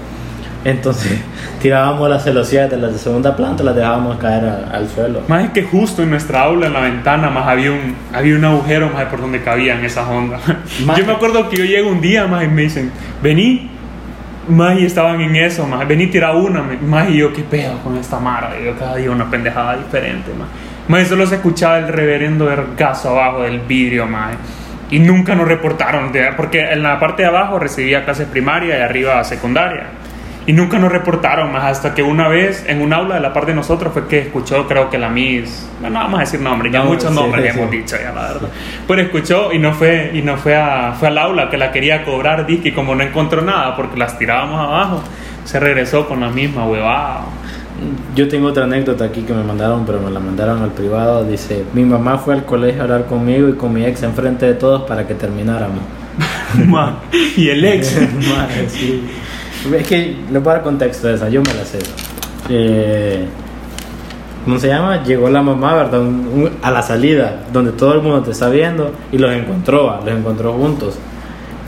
Entonces 0.64 1.20
tirábamos 1.60 2.08
las 2.08 2.24
celosías 2.24 2.70
de 2.70 2.76
de 2.76 2.98
segunda 2.98 3.36
planta, 3.36 3.62
las 3.64 3.74
dejábamos 3.76 4.16
caer 4.18 4.44
a- 4.44 4.76
al 4.76 4.88
suelo. 4.88 5.22
Más 5.28 5.44
es 5.44 5.50
que 5.50 5.62
justo 5.62 6.02
en 6.02 6.10
nuestra 6.10 6.42
aula, 6.42 6.66
en 6.66 6.72
la 6.72 6.80
ventana, 6.80 7.30
más 7.30 7.46
había 7.48 7.72
un, 7.72 7.94
había 8.12 8.36
un 8.36 8.44
agujero 8.44 8.88
más 8.90 9.04
por 9.06 9.20
donde 9.20 9.42
cabían 9.42 9.84
esas 9.84 10.06
ondas. 10.08 10.40
Más- 10.86 10.98
Yo 10.98 11.04
me 11.06 11.12
acuerdo 11.12 11.48
que 11.48 11.56
yo 11.56 11.64
llego 11.64 11.90
un 11.90 12.00
día 12.00 12.26
más 12.26 12.44
y 12.44 12.48
me 12.48 12.62
dicen, 12.62 12.90
vení, 13.22 13.70
más 14.48 14.78
y 14.78 14.84
estaban 14.86 15.20
en 15.20 15.36
eso, 15.36 15.66
más 15.66 15.86
vení 15.86 16.08
tira 16.08 16.32
una, 16.32 16.62
más 16.82 17.08
y 17.10 17.18
yo 17.18 17.32
qué 17.32 17.42
pedo 17.42 17.78
con 17.78 17.96
esta 17.96 18.18
mara, 18.18 18.50
yo 18.64 18.76
cada 18.76 18.96
día 18.96 19.10
una 19.10 19.30
pendejada 19.30 19.76
diferente, 19.76 20.30
más. 20.38 20.48
Más 20.88 21.06
solo 21.08 21.26
se 21.26 21.36
escuchaba 21.36 21.78
el 21.78 21.86
reverendo 21.88 22.46
vergazo 22.46 23.10
abajo 23.10 23.42
del 23.42 23.60
vidrio, 23.60 24.06
más. 24.06 24.34
Y 24.90 24.98
nunca 24.98 25.34
nos 25.36 25.46
reportaron, 25.48 26.10
porque 26.36 26.60
en 26.72 26.82
la 26.82 26.98
parte 26.98 27.22
de 27.22 27.28
abajo 27.28 27.58
recibía 27.58 28.04
clases 28.04 28.26
primaria 28.26 28.78
y 28.78 28.82
arriba 28.82 29.22
secundaria. 29.24 29.84
Y 30.46 30.52
nunca 30.52 30.78
nos 30.78 30.90
reportaron 30.90 31.52
más 31.52 31.64
hasta 31.64 31.94
que 31.94 32.02
una 32.02 32.28
vez 32.28 32.64
en 32.66 32.82
un 32.82 32.92
aula 32.92 33.14
de 33.14 33.20
la 33.20 33.32
parte 33.32 33.52
de 33.52 33.56
nosotros 33.56 33.92
fue 33.92 34.08
que 34.08 34.18
escuchó, 34.18 34.66
creo 34.66 34.90
que 34.90 34.98
la 34.98 35.08
Miss, 35.08 35.68
bueno, 35.80 35.98
no 35.98 36.04
vamos 36.04 36.18
a 36.18 36.22
decir 36.24 36.40
nombres, 36.40 36.72
ya 36.72 36.80
No, 36.80 36.86
muchos 36.86 37.10
sí, 37.10 37.14
nombres 37.14 37.52
sí, 37.52 37.58
hemos 37.58 37.70
dicho 37.70 37.96
ya 37.96 38.12
la 38.12 38.22
verdad. 38.22 38.48
Pero 38.88 39.02
escuchó 39.02 39.52
y 39.52 39.58
no 39.58 39.72
fue 39.72 40.10
y 40.12 40.22
no 40.22 40.36
fue 40.36 40.56
a, 40.56 40.94
fue 40.98 41.08
al 41.08 41.18
aula 41.18 41.48
que 41.48 41.56
la 41.56 41.70
quería 41.70 42.04
cobrar 42.04 42.44
disque 42.46 42.70
y 42.70 42.72
como 42.72 42.94
no 42.94 43.04
encontró 43.04 43.40
nada 43.42 43.76
porque 43.76 43.96
las 43.96 44.18
tirábamos 44.18 44.60
abajo, 44.60 45.02
se 45.44 45.60
regresó 45.60 46.08
con 46.08 46.20
la 46.20 46.28
misma 46.28 46.66
huevada. 46.66 47.22
Yo 48.14 48.28
tengo 48.28 48.48
otra 48.48 48.64
anécdota 48.64 49.06
aquí 49.06 49.22
que 49.22 49.32
me 49.32 49.42
mandaron, 49.42 49.84
pero 49.86 50.00
me 50.00 50.10
la 50.10 50.20
mandaron 50.20 50.62
al 50.62 50.70
privado. 50.70 51.24
Dice, 51.24 51.64
mi 51.72 51.84
mamá 51.84 52.18
fue 52.18 52.34
al 52.34 52.44
colegio 52.44 52.82
a 52.82 52.84
hablar 52.84 53.06
conmigo 53.06 53.48
y 53.48 53.54
con 53.54 53.72
mi 53.72 53.84
ex 53.84 54.02
enfrente 54.02 54.46
de 54.46 54.54
todos 54.54 54.82
para 54.82 55.06
que 55.06 55.14
termináramos. 55.14 55.80
Y 57.36 57.48
el 57.48 57.64
ex. 57.64 57.96
Sí. 58.68 59.02
Es 59.70 59.86
que 59.86 60.16
le 60.30 60.38
voy 60.40 60.50
a 60.50 60.54
dar 60.54 60.62
contexto 60.62 61.08
de 61.08 61.14
esa, 61.14 61.28
yo 61.28 61.40
me 61.42 61.54
la 61.54 61.64
sé. 61.64 61.78
Eh, 62.48 63.24
¿Cómo 64.44 64.58
se 64.58 64.66
llama? 64.66 65.04
Llegó 65.04 65.30
la 65.30 65.40
mamá, 65.40 65.74
¿verdad? 65.74 66.00
Un- 66.00 66.28
un- 66.34 66.50
a 66.62 66.70
la 66.72 66.82
salida, 66.82 67.44
donde 67.52 67.70
todo 67.72 67.94
el 67.94 68.02
mundo 68.02 68.22
te 68.22 68.32
está 68.32 68.48
viendo, 68.48 68.92
y 69.12 69.18
los 69.18 69.32
encontró, 69.32 70.00
los 70.04 70.14
encontró 70.18 70.52
juntos. 70.54 70.98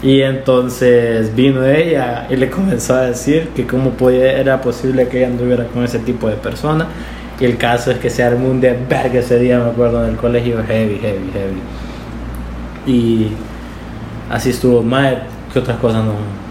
Y 0.02 0.20
entonces 0.22 1.34
vino 1.34 1.64
ella 1.64 2.26
y 2.28 2.36
le 2.36 2.50
comenzó 2.50 2.94
a 2.94 3.02
decir 3.02 3.50
que 3.54 3.64
cómo 3.66 3.90
podía, 3.90 4.32
era 4.32 4.60
posible 4.60 5.06
que 5.08 5.18
ella 5.18 5.28
anduviera 5.28 5.64
con 5.68 5.84
ese 5.84 6.00
tipo 6.00 6.28
de 6.28 6.34
persona. 6.34 6.86
Y 7.40 7.44
el 7.44 7.56
caso 7.56 7.90
es 7.92 7.98
que 7.98 8.10
se 8.10 8.22
armó 8.22 8.48
un 8.48 8.60
desvergue 8.60 9.20
ese 9.20 9.38
día, 9.38 9.58
me 9.60 9.70
acuerdo, 9.70 10.02
en 10.04 10.10
el 10.10 10.16
colegio, 10.16 10.56
heavy, 10.66 10.98
heavy, 10.98 11.30
heavy. 11.32 11.60
Y 12.86 13.28
así 14.30 14.50
estuvo. 14.50 14.82
Mae, 14.82 15.18
¿qué 15.52 15.58
otras 15.60 15.78
cosas 15.78 16.04
no? 16.04 16.43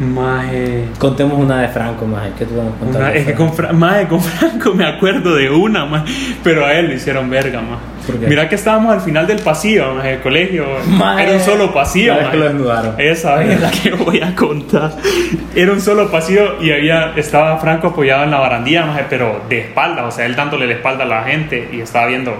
Maje. 0.00 0.86
Contemos 0.98 1.38
una 1.38 1.60
de 1.62 1.68
Franco, 1.68 2.04
Mae. 2.06 2.32
¿Qué 2.38 2.44
te 2.44 2.54
vamos 2.56 2.74
a 2.74 2.78
contar? 2.78 3.00
Una- 3.02 3.12
es 3.14 3.26
que 3.26 3.34
con, 3.34 3.52
Fra- 3.52 3.72
maje, 3.72 4.06
con 4.08 4.20
Franco 4.20 4.74
me 4.74 4.86
acuerdo 4.86 5.34
de 5.36 5.48
una, 5.50 5.86
maje, 5.86 6.12
pero 6.42 6.64
a 6.66 6.72
él 6.74 6.88
le 6.88 6.94
hicieron 6.96 7.30
verga, 7.30 7.60
maje. 7.60 7.82
Mira 8.28 8.48
que 8.48 8.54
estábamos 8.56 8.92
al 8.92 9.00
final 9.00 9.26
del 9.26 9.38
pasillo, 9.40 9.94
maje, 9.94 10.08
del 10.10 10.20
colegio. 10.20 10.66
Maje, 10.88 11.22
Era 11.22 11.32
un 11.34 11.40
solo 11.40 11.72
pasillo, 11.72 12.12
vez 12.14 12.18
que 12.20 12.24
maje. 12.26 12.38
lo 12.38 12.44
desnudaron. 12.44 12.94
Esa 12.98 13.42
es 13.44 13.60
la 13.60 13.70
que 13.70 13.90
voy 13.92 14.20
a 14.20 14.34
contar. 14.34 14.92
Era 15.54 15.72
un 15.72 15.80
solo 15.80 16.10
pasillo 16.10 16.60
y 16.60 16.70
había, 16.72 17.12
estaba 17.16 17.56
Franco 17.58 17.88
apoyado 17.88 18.24
en 18.24 18.30
la 18.30 18.38
barandilla, 18.40 18.84
maje, 18.86 19.04
pero 19.08 19.40
de 19.48 19.60
espalda, 19.60 20.04
o 20.04 20.10
sea, 20.10 20.26
él 20.26 20.34
dándole 20.36 20.66
la 20.66 20.74
espalda 20.74 21.04
a 21.04 21.06
la 21.06 21.22
gente 21.22 21.68
y 21.72 21.80
estaba 21.80 22.06
viendo 22.06 22.34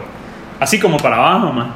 así 0.61 0.79
como 0.79 0.97
para 0.99 1.17
abajo, 1.17 1.53
maje. 1.53 1.71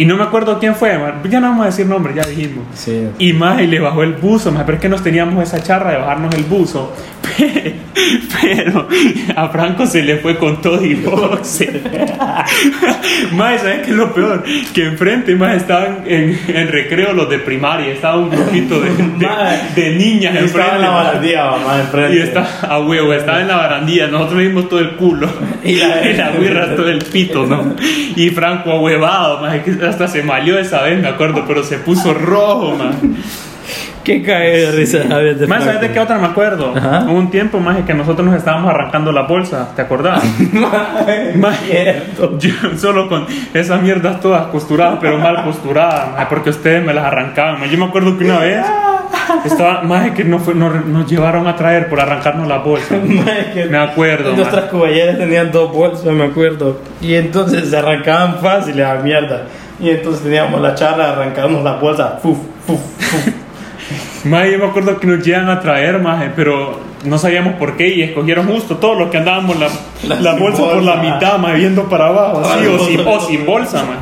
Y 0.00 0.04
no 0.06 0.16
me 0.16 0.22
acuerdo 0.24 0.58
quién 0.58 0.74
fue, 0.74 0.98
ya 1.28 1.40
no 1.40 1.48
vamos 1.48 1.62
a 1.64 1.66
decir 1.66 1.86
nombre, 1.86 2.14
ya 2.14 2.22
dijimos. 2.24 2.64
Sí. 2.74 3.06
Y 3.18 3.32
más, 3.34 3.60
y 3.60 3.66
le 3.66 3.78
bajó 3.80 4.02
el 4.02 4.14
buzo, 4.14 4.50
más, 4.50 4.64
pero 4.64 4.76
es 4.76 4.82
que 4.82 4.88
nos 4.88 5.02
teníamos 5.02 5.42
esa 5.42 5.62
charra 5.62 5.92
de 5.92 5.98
bajarnos 5.98 6.34
el 6.34 6.44
buzo. 6.44 6.94
Pero 8.40 8.88
a 9.36 9.48
Franco 9.48 9.86
se 9.86 10.02
le 10.02 10.16
fue 10.18 10.36
con 10.38 10.60
todo 10.60 10.82
y 10.84 10.94
boxe. 10.94 11.82
Más, 13.32 13.60
¿sabes 13.60 13.80
qué 13.84 13.90
es 13.90 13.96
lo 13.96 14.12
peor? 14.14 14.42
Que 14.74 14.86
enfrente, 14.86 15.34
más 15.36 15.56
estaban 15.56 16.04
en, 16.06 16.38
en 16.48 16.68
recreo 16.68 17.12
los 17.12 17.28
de 17.28 17.38
primaria, 17.38 17.92
estaba 17.92 18.16
un 18.18 18.30
grupito 18.30 18.80
de, 18.80 18.90
de, 18.90 19.28
de 19.82 19.96
niñas 19.96 20.34
Estaba 20.36 20.44
enfrente. 20.44 20.76
en 20.76 20.82
la 20.82 20.90
barandilla, 20.90 21.50
mamá, 21.50 21.80
enfrente. 21.80 22.16
Y 22.16 22.20
está 22.20 22.48
a 22.62 22.80
huevo, 22.80 23.12
estaba 23.12 23.40
en 23.40 23.48
la 23.48 23.56
barandilla, 23.56 24.06
nosotros 24.08 24.38
vimos 24.40 24.68
todo 24.68 24.80
el 24.80 24.96
culo. 24.96 25.28
Y 25.64 25.70
Y 25.72 25.76
la- 25.76 26.00
la, 26.02 26.30
birra 26.30 26.74
todo 26.76 26.88
el 26.88 26.98
pito, 27.04 27.46
¿no? 27.46 27.74
Y 28.16 28.30
Franco 28.30 28.72
ahuevado, 28.72 29.40
más 29.40 29.58
que 29.60 29.72
hasta 29.90 30.08
se 30.08 30.22
malió 30.22 30.58
esa 30.58 30.82
vez, 30.82 31.00
me 31.00 31.08
acuerdo, 31.08 31.44
pero 31.46 31.62
se 31.62 31.78
puso 31.78 32.14
rojo, 32.14 32.74
más. 32.76 32.94
Qué 34.02 34.22
cae 34.22 34.60
de 34.66 34.72
risa, 34.72 35.00
Javier. 35.06 35.36
de 35.36 35.46
Más, 35.46 35.58
¿sabes 35.58 35.72
Franco. 35.78 35.86
de 35.88 35.92
qué 35.92 36.00
otra 36.00 36.18
me 36.18 36.26
acuerdo? 36.28 36.72
Ajá. 36.74 37.04
Hubo 37.06 37.18
un 37.18 37.30
tiempo 37.30 37.60
más 37.60 37.76
que 37.84 37.92
nosotros 37.92 38.26
nos 38.26 38.34
estábamos 38.36 38.70
arrancando 38.70 39.12
la 39.12 39.22
bolsa, 39.22 39.68
¿te 39.76 39.82
acordás? 39.82 40.22
Más, 41.36 41.58
yo 42.38 42.50
solo 42.78 43.08
con 43.08 43.26
esas 43.52 43.82
mierdas 43.82 44.20
todas 44.20 44.46
costuradas, 44.46 44.98
pero 45.02 45.18
mal 45.18 45.44
costuradas, 45.44 46.26
porque 46.30 46.50
ustedes 46.50 46.84
me 46.84 46.94
las 46.94 47.04
arrancaban. 47.04 47.62
Yo 47.70 47.76
me 47.78 47.84
acuerdo 47.84 48.16
que 48.16 48.24
una 48.24 48.38
vez 48.38 48.64
estaba, 49.44 49.82
más 49.82 50.10
que 50.12 50.24
nos, 50.24 50.42
fue- 50.42 50.54
nos, 50.54 50.84
nos 50.86 51.08
llevaron 51.08 51.46
a 51.46 51.54
traer 51.54 51.88
por 51.88 52.00
arrancarnos 52.00 52.48
la 52.48 52.58
bolsa. 52.58 52.96
Que 53.54 53.66
Me 53.66 53.78
acuerdo, 53.78 54.34
Nuestras 54.34 54.64
cuballeras 54.64 55.18
tenían 55.18 55.52
dos 55.52 55.72
bolsas, 55.72 56.06
me 56.06 56.24
acuerdo. 56.24 56.80
Y 57.02 57.14
entonces 57.14 57.68
se 57.68 57.76
arrancaban 57.76 58.38
fácil 58.38 58.82
a 58.82 58.94
mierda. 58.96 59.42
Y 59.80 59.90
entonces 59.90 60.22
teníamos 60.22 60.60
la 60.60 60.74
charla 60.74 61.06
de 61.06 61.12
arrancarnos 61.12 61.64
la 61.64 61.74
bolsa. 61.76 62.18
Fuf, 62.22 62.38
fuf, 62.66 62.80
fuf. 62.98 63.34
Mae, 64.24 64.52
yo 64.52 64.58
me 64.58 64.66
acuerdo 64.66 65.00
que 65.00 65.06
nos 65.06 65.24
llegan 65.24 65.48
a 65.48 65.60
traer, 65.60 65.98
maje, 65.98 66.30
pero 66.36 66.78
no 67.04 67.18
sabíamos 67.18 67.54
por 67.54 67.76
qué 67.76 67.88
y 67.88 68.02
escogieron 68.02 68.46
justo 68.46 68.76
todos 68.76 68.98
los 68.98 69.10
que 69.10 69.16
andábamos 69.16 69.58
la, 69.58 69.68
La 70.06 70.20
la 70.20 70.34
bolsa 70.34 70.62
por 70.62 70.82
la 70.82 70.96
mitad, 70.96 71.38
maje, 71.38 71.56
viendo 71.56 71.88
para 71.88 72.08
abajo, 72.08 72.42
así, 72.44 72.66
o, 72.66 72.78
sin, 72.78 73.02
no. 73.02 73.10
o 73.10 73.20
sin 73.20 73.46
bolsa, 73.46 73.82
maje. 73.84 74.00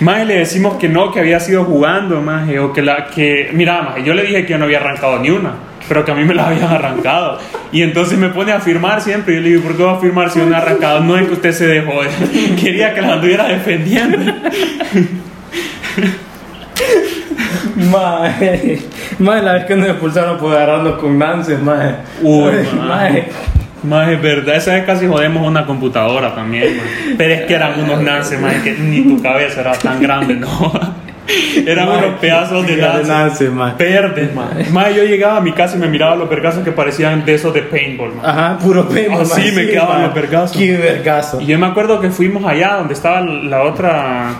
Maje, 0.00 0.24
le 0.26 0.38
decimos 0.40 0.74
que 0.74 0.90
no, 0.90 1.10
que 1.10 1.20
había 1.20 1.40
sido 1.40 1.64
jugando, 1.64 2.20
maje, 2.20 2.58
o 2.58 2.72
que 2.72 2.82
la, 2.82 3.06
que, 3.06 3.48
mira, 3.54 3.80
maje, 3.80 4.02
yo 4.04 4.12
le 4.12 4.24
dije 4.24 4.44
que 4.44 4.52
yo 4.52 4.58
no 4.58 4.66
había 4.66 4.78
arrancado 4.78 5.18
ni 5.18 5.30
una, 5.30 5.54
pero 5.88 6.04
que 6.04 6.12
a 6.12 6.14
mí 6.14 6.24
me 6.24 6.34
la 6.34 6.48
habían 6.48 6.70
arrancado. 6.70 7.38
Y 7.72 7.82
entonces 7.82 8.18
me 8.18 8.28
pone 8.28 8.52
a 8.52 8.60
firmar 8.60 9.00
siempre, 9.00 9.34
y 9.34 9.36
yo 9.36 9.42
le 9.42 9.48
digo, 9.50 9.62
¿por 9.62 9.76
qué 9.76 9.82
va 9.82 9.92
a 9.94 10.00
firmar 10.00 10.30
si 10.30 10.40
una 10.40 10.58
arrancado? 10.58 11.00
No 11.00 11.16
es 11.16 11.26
que 11.26 11.32
usted 11.34 11.52
se 11.52 11.66
dejó, 11.66 11.92
quería 12.60 12.94
que 12.94 13.02
la 13.02 13.14
anduviera 13.14 13.48
defendiendo. 13.48 14.18
Mae, 17.76 18.78
mae, 19.18 19.42
la 19.42 19.54
vez 19.54 19.64
que 19.64 19.74
nos 19.74 19.88
expulsaron 19.88 20.38
por 20.38 20.54
agarrarnos 20.54 20.94
con 20.94 21.18
Nancy, 21.18 21.54
mae. 21.54 21.96
Uy, 22.22 22.52
mae. 22.76 22.88
mae. 22.88 23.28
Más 23.82 24.08
es 24.08 24.22
verdad, 24.22 24.56
esa 24.56 24.74
vez 24.74 24.84
casi 24.84 25.06
jodemos 25.06 25.46
una 25.46 25.66
computadora 25.66 26.34
también, 26.34 26.76
man. 26.76 26.86
pero 27.18 27.34
es 27.34 27.42
que 27.42 27.54
eran 27.54 27.78
unos 27.78 28.00
nances, 28.00 28.40
más 28.40 28.54
que 28.62 28.72
ni 28.72 29.02
tu 29.02 29.20
cabeza 29.20 29.60
era 29.60 29.72
tan 29.72 30.00
grande, 30.00 30.36
no. 30.36 30.48
Eran 31.66 31.88
unos 31.88 32.18
pedazos 32.20 32.66
de 32.66 32.76
de 32.76 32.82
nances. 32.82 33.08
nance, 33.08 33.50
mae. 33.50 33.74
Verdes, 33.78 34.34
man. 34.34 34.94
Yo 34.94 35.04
llegaba 35.04 35.38
a 35.38 35.40
mi 35.40 35.52
casa 35.52 35.76
y 35.76 35.78
me 35.80 35.88
miraba 35.88 36.16
los 36.16 36.28
vergazos 36.28 36.62
que 36.64 36.72
parecían 36.72 37.24
de 37.24 37.34
esos 37.34 37.54
de 37.54 37.62
paintball, 37.62 38.14
man. 38.14 38.26
Ajá, 38.26 38.58
puro 38.58 38.88
pelo. 38.88 39.20
Ah, 39.20 39.24
sí, 39.24 39.52
me 39.52 39.66
quedaban 39.66 40.02
los 40.02 40.14
vergazos. 40.14 40.56
Qué 40.56 40.76
vergazo. 40.76 41.40
Y 41.40 41.46
yo 41.46 41.58
me 41.58 41.66
acuerdo 41.66 42.00
que 42.00 42.10
fuimos 42.10 42.44
allá 42.44 42.74
donde 42.74 42.94
estaba 42.94 43.20
la 43.20 43.62
otra 43.62 44.34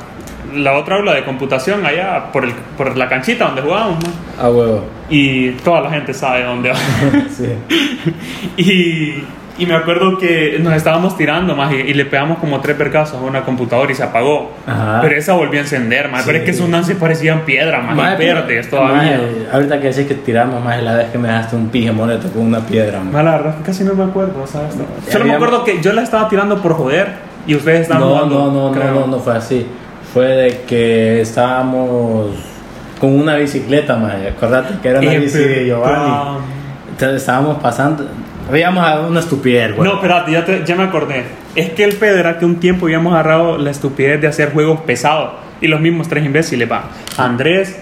la 0.54 0.74
otra 0.78 0.96
aula 0.96 1.14
de 1.14 1.24
computación 1.24 1.84
allá 1.84 2.30
por, 2.32 2.44
el, 2.44 2.52
por 2.76 2.96
la 2.96 3.08
canchita 3.08 3.46
donde 3.46 3.62
jugábamos, 3.62 4.04
man. 4.04 4.12
A 4.38 4.48
huevo. 4.50 4.84
Y 5.08 5.50
toda 5.50 5.80
la 5.80 5.90
gente 5.90 6.14
sabe 6.14 6.44
dónde 6.44 6.70
va. 6.70 6.76
Sí. 7.36 7.48
Y, 8.56 9.24
y 9.56 9.66
me 9.66 9.74
acuerdo 9.74 10.18
que 10.18 10.58
nos 10.60 10.72
estábamos 10.74 11.16
tirando 11.16 11.54
más 11.54 11.72
y, 11.72 11.76
y 11.76 11.94
le 11.94 12.04
pegamos 12.06 12.38
como 12.38 12.60
tres 12.60 12.76
percazos 12.76 13.18
a 13.20 13.24
una 13.24 13.42
computadora 13.42 13.92
y 13.92 13.94
se 13.94 14.02
apagó. 14.02 14.50
Ajá. 14.66 14.98
Pero 15.00 15.16
esa 15.16 15.34
volvió 15.34 15.60
a 15.60 15.62
encender, 15.62 16.08
más. 16.08 16.24
Pero 16.24 16.38
es 16.38 16.44
que 16.44 16.50
esos 16.50 16.68
nances 16.68 16.96
parecían 16.96 17.42
piedra, 17.42 17.80
más. 17.80 18.14
Y 18.14 18.24
verdes 18.24 18.68
todavía. 18.68 19.20
ahorita 19.52 19.80
que 19.80 19.88
decís 19.92 20.06
que 20.06 20.14
tiramos 20.14 20.62
más 20.64 20.82
la 20.82 20.94
vez 20.96 21.10
que 21.10 21.18
me 21.18 21.28
dejaste 21.28 21.54
un 21.56 21.68
pije 21.68 21.92
moleto 21.92 22.28
con 22.32 22.42
una 22.42 22.60
piedra, 22.60 22.98
mae. 23.00 23.12
Mae, 23.12 23.24
la 23.24 23.30
verdad 23.32 23.50
es 23.50 23.56
que 23.56 23.62
casi 23.62 23.84
no 23.84 23.94
me 23.94 24.04
acuerdo, 24.04 24.44
¿sabes? 24.46 24.74
Solo 25.10 25.24
me 25.24 25.34
acuerdo 25.34 25.62
que 25.64 25.80
yo 25.80 25.92
la 25.92 26.02
estaba 26.02 26.28
tirando 26.28 26.60
por 26.60 26.72
joder 26.74 27.08
y 27.46 27.54
ustedes 27.54 27.82
estaban 27.82 28.02
No, 28.02 28.14
jugando. 28.16 28.34
no, 28.52 28.68
no, 28.70 28.72
creo. 28.72 28.90
no, 28.92 29.00
no, 29.00 29.06
no 29.06 29.18
fue 29.20 29.36
así. 29.36 29.66
Fue 30.12 30.26
de 30.26 30.60
que 30.66 31.20
estábamos 31.20 32.30
con 33.00 33.18
una 33.18 33.36
bicicleta, 33.36 33.96
mae. 33.96 34.28
Acordate 34.28 34.74
que 34.82 34.88
era 34.88 35.00
una 35.00 35.10
bici 35.12 35.38
de. 35.38 35.66
Giovanni. 35.66 36.38
Entonces 36.90 37.20
estábamos 37.20 37.58
pasando. 37.58 38.06
Habíamos 38.48 38.86
a 38.86 39.00
una 39.00 39.20
estupidez, 39.20 39.74
güey. 39.74 39.88
No, 39.88 39.96
espérate, 39.96 40.32
ya, 40.32 40.44
te- 40.44 40.62
ya 40.64 40.76
me 40.76 40.84
acordé. 40.84 41.24
Es 41.54 41.70
que 41.70 41.84
el 41.84 41.94
pedo 41.96 42.18
era 42.18 42.38
que 42.38 42.44
un 42.44 42.56
tiempo 42.60 42.86
habíamos 42.86 43.12
agarrado 43.14 43.56
la 43.58 43.70
estupidez 43.70 44.20
de 44.20 44.26
hacer 44.28 44.52
juegos 44.52 44.80
pesados. 44.82 45.30
Y 45.60 45.68
los 45.68 45.80
mismos 45.80 46.08
tres 46.08 46.24
imbéciles, 46.26 46.70
va. 46.70 46.84
Andrés, 47.16 47.78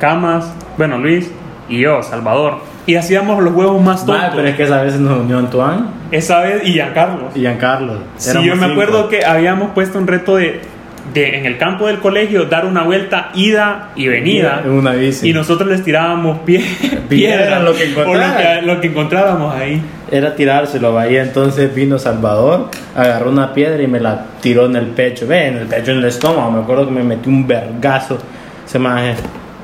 Camas, 0.00 0.52
bueno, 0.78 0.96
Luis 0.98 1.30
y 1.68 1.80
yo, 1.80 2.02
Salvador. 2.02 2.58
Y 2.86 2.94
hacíamos 2.96 3.42
los 3.42 3.52
juegos 3.52 3.82
más 3.82 4.06
tontos. 4.06 4.22
Mae, 4.22 4.30
pero 4.34 4.48
es 4.48 4.56
que 4.56 4.62
esa 4.62 4.82
vez 4.82 4.94
nos 4.98 5.18
unió 5.18 5.38
Antoine 5.38 5.82
Esa 6.10 6.40
vez 6.40 6.62
y 6.64 6.72
Giancarlo. 6.72 7.28
y 7.34 7.40
Giancarlo. 7.40 7.98
Sí, 8.16 8.32
yo 8.42 8.54
me 8.56 8.60
cinco. 8.62 8.72
acuerdo 8.72 9.08
que 9.10 9.26
habíamos 9.26 9.72
puesto 9.72 9.98
un 9.98 10.06
reto 10.06 10.36
de, 10.36 10.62
de 11.12 11.38
en 11.38 11.46
el 11.46 11.58
campo 11.58 11.86
del 11.86 11.98
colegio 11.98 12.44
dar 12.44 12.66
una 12.66 12.82
vuelta 12.82 13.30
ida 13.34 13.90
y 13.96 14.08
venida. 14.08 14.62
En 14.64 14.72
una 14.72 14.92
bici. 14.92 15.28
Y 15.28 15.32
nosotros 15.32 15.68
les 15.68 15.82
tirábamos 15.82 16.40
pie, 16.40 16.58
Piedra, 17.08 17.08
piedra, 17.08 17.58
lo 17.60 17.74
que 17.74 17.94
o 17.94 18.14
lo 18.14 18.36
que, 18.36 18.62
lo 18.62 18.80
que 18.80 18.86
encontrábamos 18.88 19.54
ahí. 19.54 19.82
Era 20.10 20.34
tirárselo 20.34 20.98
ahí, 20.98 21.16
entonces 21.16 21.74
vino 21.74 21.98
Salvador, 21.98 22.70
agarró 22.94 23.30
una 23.30 23.52
piedra 23.52 23.82
y 23.82 23.86
me 23.86 24.00
la 24.00 24.24
tiró 24.40 24.66
en 24.66 24.76
el 24.76 24.86
pecho, 24.86 25.26
ve, 25.26 25.48
en 25.48 25.56
el 25.58 25.66
pecho, 25.66 25.90
en 25.90 25.98
el 25.98 26.04
estómago, 26.06 26.50
me 26.50 26.60
acuerdo 26.60 26.86
que 26.86 26.92
me 26.92 27.02
metió 27.02 27.30
un 27.30 27.46
vergazo, 27.46 28.18
ese 28.66 28.78
maje, 28.78 29.14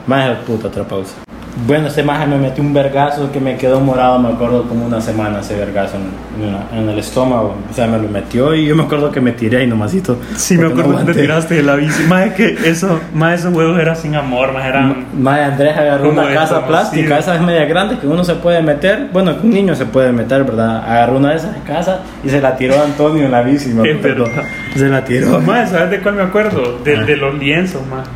maje 0.06 0.34
puta, 0.46 0.68
otra 0.68 0.84
pausa. 0.84 1.23
Bueno, 1.66 1.86
ese 1.86 2.02
maje 2.02 2.26
me 2.26 2.36
metió 2.36 2.64
un 2.64 2.74
vergazo 2.74 3.30
que 3.30 3.38
me 3.38 3.56
quedó 3.56 3.80
morado, 3.80 4.18
me 4.18 4.28
acuerdo 4.30 4.64
como 4.64 4.86
una 4.86 5.00
semana 5.00 5.38
ese 5.38 5.54
vergazo 5.54 5.96
en, 5.96 6.78
en 6.78 6.88
el 6.88 6.98
estómago, 6.98 7.56
o 7.70 7.72
sea, 7.72 7.86
me 7.86 7.96
lo 7.98 8.08
metió 8.08 8.54
y 8.54 8.66
yo 8.66 8.74
me 8.74 8.82
acuerdo 8.82 9.12
que 9.12 9.20
me 9.20 9.32
tiré 9.32 9.58
ahí 9.58 9.66
nomasito. 9.66 10.18
Sí, 10.36 10.56
me 10.56 10.64
porque 10.64 10.82
no 10.82 10.88
acuerdo 10.88 11.06
que 11.06 11.12
te 11.12 11.20
tiraste 11.20 11.54
de 11.54 11.62
la 11.62 11.76
bici. 11.76 12.02
Más 12.04 12.32
que 12.34 12.56
eso, 12.64 12.98
más 13.14 13.40
esos 13.40 13.54
juegos 13.54 13.78
eran 13.78 13.96
sin 13.96 14.16
amor, 14.16 14.52
más 14.52 14.66
eran. 14.66 15.06
Mae, 15.16 15.44
Andrés 15.44 15.76
agarró 15.76 16.10
una 16.10 16.26
de 16.26 16.34
casa 16.34 16.66
plástica, 16.66 17.18
esas 17.18 17.40
medias 17.40 17.68
grandes 17.68 18.00
que 18.00 18.06
uno 18.08 18.24
se 18.24 18.34
puede 18.34 18.60
meter, 18.60 19.08
bueno, 19.12 19.40
que 19.40 19.46
un 19.46 19.52
niño 19.52 19.76
se 19.76 19.86
puede 19.86 20.10
meter, 20.10 20.42
¿verdad? 20.42 20.78
Agarró 20.84 21.18
una 21.18 21.30
de 21.30 21.36
esas 21.36 21.56
casas 21.66 22.00
y 22.24 22.30
se 22.30 22.40
la 22.40 22.56
tiró 22.56 22.80
a 22.80 22.84
Antonio 22.84 23.24
en 23.24 23.30
la 23.30 23.42
bici, 23.42 23.68
me 23.68 23.88
Es 23.90 23.98
acuerdo. 23.98 24.26
Se 24.74 24.88
la 24.88 25.04
tiró. 25.04 25.40
Más, 25.40 25.70
¿sabes 25.70 25.90
de 25.90 26.00
cuál 26.00 26.16
me 26.16 26.22
acuerdo? 26.22 26.78
De, 26.82 27.04
de 27.04 27.16
los 27.16 27.34
lienzos, 27.34 27.86
más. 27.86 28.08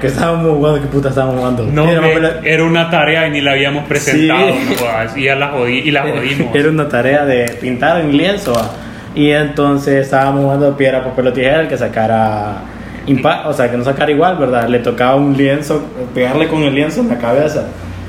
Que 0.00 0.06
estábamos 0.06 0.54
jugando, 0.56 0.80
¿qué 0.80 0.86
puta 0.86 1.08
estábamos 1.10 1.36
jugando? 1.38 1.66
No, 1.70 1.88
Era 1.90 2.00
me- 2.00 2.48
era 2.50 2.64
una 2.64 2.88
tarea 2.90 3.26
y 3.26 3.30
ni 3.30 3.40
la 3.40 3.52
habíamos 3.52 3.84
presentado. 3.86 4.48
Sí. 4.48 4.54
no 4.70 4.76
jodas, 4.78 5.16
y 5.16 5.24
ya 5.24 5.34
la 5.36 5.48
jodí 5.48 5.78
y 5.78 5.90
la 5.90 6.02
jodimos. 6.02 6.54
Era 6.54 6.68
una 6.70 6.88
tarea 6.88 7.24
de 7.24 7.44
pintar 7.60 8.00
en 8.00 8.16
lienzo. 8.16 8.54
ah. 8.56 8.70
Y 9.14 9.30
entonces 9.30 10.04
estábamos 10.04 10.44
jugando 10.44 10.76
piedra, 10.76 11.02
papel 11.04 11.26
o 11.26 11.32
tijera, 11.32 11.60
el 11.62 11.68
que 11.68 11.76
sacara 11.76 12.58
o 13.44 13.52
sea, 13.52 13.68
que 13.70 13.76
no 13.76 13.82
sacara 13.84 14.10
igual, 14.12 14.36
¿verdad? 14.36 14.68
Le 14.68 14.78
tocaba 14.78 15.16
un 15.16 15.36
lienzo, 15.36 15.82
pegarle 16.14 16.46
con 16.46 16.62
el 16.62 16.72
lienzo 16.74 17.00
en 17.00 17.08
la 17.08 17.18
cabeza. 17.18 17.64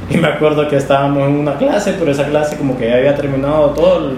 Y 0.10 0.18
me 0.18 0.28
acuerdo 0.28 0.68
que 0.68 0.76
estábamos 0.76 1.28
en 1.28 1.38
una 1.40 1.56
clase, 1.56 1.96
pero 1.98 2.12
esa 2.12 2.26
clase 2.26 2.56
como 2.56 2.78
que 2.78 2.88
ya 2.88 2.98
había 2.98 3.16
terminado 3.16 3.72
todos 3.72 4.14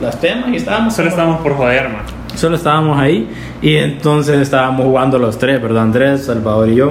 los 0.00 0.20
temas 0.20 0.48
y 0.50 0.56
estábamos... 0.56 0.94
Solo 0.94 1.10
estábamos 1.10 1.40
por 1.42 1.54
joder, 1.54 1.88
man. 1.90 2.02
Solo 2.36 2.56
estábamos 2.56 2.98
ahí 2.98 3.28
y 3.62 3.76
entonces 3.76 4.38
estábamos 4.38 4.84
jugando 4.84 5.18
los 5.18 5.38
tres, 5.38 5.60
¿verdad? 5.60 5.84
Andrés, 5.84 6.26
Salvador 6.26 6.68
y 6.68 6.76
yo. 6.76 6.90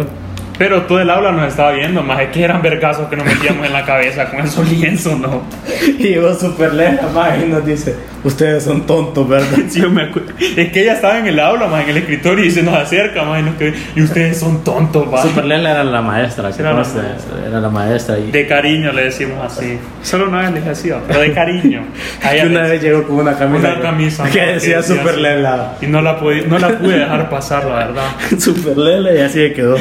Pero 0.57 0.83
todo 0.83 0.99
el 0.99 1.09
aula 1.09 1.31
nos 1.31 1.47
estaba 1.47 1.73
viendo, 1.73 2.01
más 2.01 2.21
es 2.21 2.29
que 2.29 2.43
eran 2.43 2.61
vergazos 2.61 3.07
que 3.09 3.15
nos 3.15 3.25
metíamos 3.25 3.65
en 3.65 3.73
la 3.73 3.85
cabeza 3.85 4.29
con 4.29 4.39
esos 4.39 4.67
lienzos, 4.71 5.19
¿no? 5.19 5.43
Y 5.99 6.03
llegó 6.03 6.33
súper 6.33 6.73
lejos, 6.73 7.13
más 7.13 7.37
y 7.43 7.47
nos 7.47 7.65
dice, 7.65 7.95
ustedes 8.25 8.63
son 8.63 8.85
tontos, 8.85 9.27
¿verdad? 9.29 9.47
Sí, 9.69 9.79
yo 9.81 9.89
me 9.89 10.03
acuerdo. 10.03 10.33
Es 10.57 10.71
que 10.71 10.81
ella 10.81 10.93
estaba 10.93 11.17
en 11.19 11.27
el 11.27 11.39
aula, 11.39 11.67
más 11.67 11.83
en 11.83 11.91
el 11.91 11.97
escritorio 11.97 12.43
y 12.43 12.51
se 12.51 12.61
nos 12.63 12.73
acerca, 12.75 13.23
más 13.23 13.39
y, 13.39 13.43
nos 13.43 13.55
queda- 13.55 13.73
y 13.95 14.01
ustedes 14.01 14.37
son 14.39 14.63
tontos, 14.63 15.11
va. 15.13 15.21
Super 15.21 15.45
Lela 15.45 15.71
era 15.71 15.83
la 15.83 16.01
maestra, 16.01 16.51
que 16.51 16.61
Era 16.61 16.71
la 16.71 16.75
maestra. 16.77 17.17
era 17.47 17.59
la 17.61 17.69
maestra. 17.69 18.19
Y 18.19 18.31
De 18.31 18.45
cariño 18.47 18.91
le 18.91 19.05
decimos 19.05 19.37
así. 19.45 19.77
Solo 20.03 20.27
una 20.27 20.41
vez 20.41 20.51
le 20.51 20.59
dije 20.59 20.69
así, 20.71 20.91
pero 21.07 21.21
de 21.21 21.31
cariño. 21.33 21.83
A 22.23 22.33
ella 22.33 22.43
que 22.43 22.49
una 22.49 22.61
vez 22.63 22.81
llegó 22.81 23.03
con 23.03 23.15
una 23.17 23.37
camisa, 23.37 23.67
una 23.73 23.81
camisa 23.81 24.29
que 24.29 24.41
¿no? 24.45 24.51
decía 24.53 24.83
Super 24.83 25.13
así. 25.13 25.21
Lela. 25.21 25.73
Y 25.81 25.87
no 25.87 26.01
la, 26.01 26.19
pude, 26.19 26.47
no 26.47 26.59
la 26.59 26.77
pude 26.77 26.99
dejar 26.99 27.29
pasar, 27.29 27.65
la 27.65 27.75
verdad. 27.75 28.05
Super 28.39 28.77
Lela 28.77 29.13
y 29.13 29.19
así 29.19 29.51
quedó. 29.53 29.77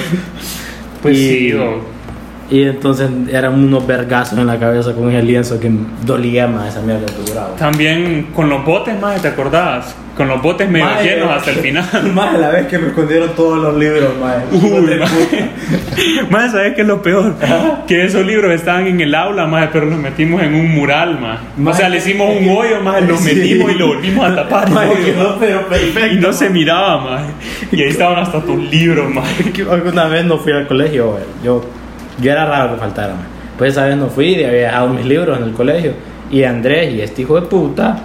Pues 1.03 1.17
Y- 1.19 1.51
sí. 1.51 1.55
Y 2.51 2.63
entonces 2.65 3.09
eran 3.31 3.55
unos 3.55 3.87
vergazos 3.87 4.39
en 4.39 4.47
la 4.47 4.59
cabeza 4.59 4.93
con 4.93 5.11
ese 5.11 5.23
lienzo 5.23 5.59
que 5.59 5.71
dolía 6.05 6.47
más 6.47 6.69
esa 6.69 6.83
mierda 6.83 7.07
que 7.07 7.31
duraba. 7.31 7.57
También 7.57 8.29
con 8.35 8.49
los 8.51 8.65
botes, 8.65 9.01
más, 9.01 9.21
¿te 9.23 9.29
acordás? 9.29 9.97
con 10.15 10.29
los 10.29 10.41
botes 10.41 10.71
medio 10.71 10.87
llenos 11.03 11.29
hasta 11.29 11.51
el 11.51 11.57
final. 11.61 11.85
Más 12.15 12.39
la 12.39 12.51
vez 12.51 12.69
que 12.69 12.79
me 12.79 12.87
escondieron 12.87 13.31
todos 13.35 13.59
los 13.59 13.77
libros, 13.77 14.13
mae. 14.21 14.45
Uy, 14.53 15.01
más 16.31 16.53
¿sabes 16.53 16.75
qué 16.75 16.83
es 16.83 16.87
lo 16.87 17.03
peor? 17.03 17.35
Que 17.89 18.05
esos 18.05 18.25
libros 18.25 18.53
estaban 18.53 18.87
en 18.87 19.01
el 19.01 19.13
aula, 19.13 19.47
más 19.47 19.71
pero 19.73 19.87
los 19.87 19.99
metimos 19.99 20.41
en 20.43 20.55
un 20.55 20.71
mural, 20.73 21.19
más. 21.21 21.41
O 21.67 21.75
sea, 21.77 21.89
le 21.89 21.97
hicimos 21.99 22.29
un 22.41 22.49
hoyo, 22.49 22.81
más 22.81 23.03
los 23.03 23.19
Sí. 23.21 23.35
metimos 23.35 23.73
y 23.73 23.75
lo 23.75 23.89
volvimos 23.89 24.31
a 24.31 24.35
tapar. 24.37 24.71
Mae, 24.71 24.89
hoyo. 24.89 25.05
quedó 25.05 25.37
pero 25.41 25.67
perfecto. 25.69 26.15
y 26.15 26.21
no 26.21 26.33
se 26.33 26.49
miraba, 26.51 27.01
más. 27.01 27.23
Y 27.73 27.83
ahí 27.83 27.89
estaban 27.89 28.19
hasta 28.21 28.41
tus 28.41 28.59
libros, 28.71 29.13
más. 29.13 29.27
alguna 29.69 30.05
vez 30.07 30.25
no 30.27 30.39
fui 30.39 30.53
al 30.53 30.69
colegio. 30.69 31.19
Yo, 31.43 31.65
yo 32.21 32.31
era 32.33 32.45
raro 32.47 32.75
que 32.75 32.81
faltara, 32.81 33.15
man. 33.15 33.27
Pues 33.59 33.73
esa 33.73 33.87
vez 33.87 33.97
no 33.97 34.07
fui 34.09 34.35
había 34.45 34.63
dejado 34.67 34.89
mis 34.89 35.05
libros 35.07 35.39
en 35.39 35.45
el 35.45 35.53
colegio. 35.53 35.93
Y 36.31 36.43
Andrés 36.45 36.93
y 36.95 37.01
este 37.01 37.23
hijo 37.23 37.37
de 37.41 37.43
puta 37.47 37.99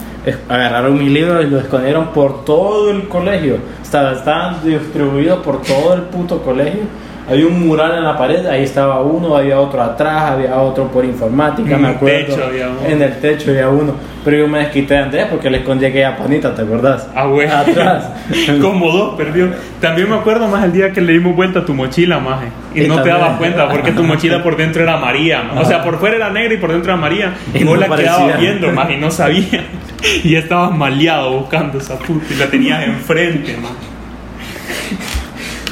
agarraron 0.47 0.97
mis 0.99 1.11
libros 1.11 1.43
y 1.45 1.47
los 1.49 1.63
escondieron 1.63 2.07
por 2.07 2.43
todo 2.45 2.91
el 2.91 3.07
colegio. 3.07 3.57
Estaba- 3.81 4.11
Estaban 4.13 4.57
distribuidos 4.63 5.39
por 5.39 5.61
todo 5.61 5.93
el 5.95 6.01
puto 6.03 6.41
colegio. 6.43 6.81
Había 7.29 7.45
un 7.47 7.67
mural 7.67 7.97
en 7.97 8.03
la 8.03 8.17
pared, 8.17 8.45
ahí 8.47 8.63
estaba 8.63 9.01
uno, 9.01 9.35
había 9.35 9.59
otro 9.59 9.81
atrás, 9.81 10.31
había 10.31 10.55
otro 10.57 10.87
por 10.91 11.05
informática, 11.05 11.75
En 11.75 11.81
me 11.81 11.89
el 11.89 11.95
acuerdo. 11.95 12.25
techo 12.35 12.43
había 12.45 12.67
uno. 12.69 12.79
En 12.87 13.01
el 13.01 13.19
techo 13.19 13.51
había 13.51 13.69
uno. 13.69 13.93
Pero 14.25 14.37
yo 14.37 14.47
me 14.47 14.59
desquité 14.59 14.95
de 14.95 14.99
Andrés 15.01 15.27
porque 15.29 15.49
le 15.49 15.59
escondí 15.59 15.85
aquella 15.85 16.17
panita, 16.17 16.53
¿te 16.53 16.61
acordás? 16.63 17.07
Ah, 17.15 17.25
güey. 17.25 17.47
Atrás. 17.47 18.09
Como 18.61 18.91
dos, 18.91 19.15
perdió. 19.15 19.49
También 19.79 20.09
me 20.09 20.15
acuerdo 20.15 20.47
más 20.47 20.63
el 20.65 20.73
día 20.73 20.91
que 20.91 20.99
le 21.01 21.13
dimos 21.13 21.35
vuelta 21.35 21.59
a 21.59 21.65
tu 21.65 21.73
mochila, 21.73 22.19
maje. 22.19 22.47
Y, 22.75 22.83
Y 22.83 22.87
no 22.87 22.95
te 22.95 23.01
también. 23.01 23.17
dabas 23.19 23.37
cuenta 23.37 23.69
porque 23.69 23.91
tu 23.91 24.03
mochila 24.03 24.43
por 24.43 24.57
dentro 24.57 24.83
era 24.83 24.97
María. 24.97 25.43
ma. 25.43 25.61
O 25.61 25.65
sea, 25.65 25.83
por 25.83 25.99
fuera 25.99 26.17
era 26.17 26.29
negra 26.31 26.53
y 26.53 26.57
por 26.57 26.71
dentro 26.71 26.91
era 26.91 26.99
María. 27.01 27.33
Y, 27.53 27.59
Y 27.59 27.63
vos 27.63 27.79
no 27.79 27.87
la 27.87 27.95
quedabas 27.95 28.39
viendo, 28.39 28.71
más 28.71 28.89
y 28.91 28.97
no 28.97 29.09
sabías. 29.11 29.63
Y 30.23 30.31
ya 30.31 30.39
estabas 30.39 30.71
maleado 30.71 31.29
buscando 31.39 31.77
esa 31.77 31.97
puta 31.99 32.25
y 32.33 32.35
la 32.37 32.47
tenías 32.47 32.81
enfrente, 32.83 33.57
más. 33.57 33.71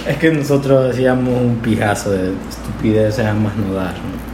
Es 0.08 0.18
que 0.18 0.32
nosotros 0.32 0.92
hacíamos 0.94 1.34
un 1.34 1.56
pijazo 1.58 2.12
de 2.12 2.32
estupideces 2.50 3.26
a 3.26 3.34
más 3.34 3.56
no 3.56 3.74
dar. 3.74 3.94
¿no? 3.94 4.28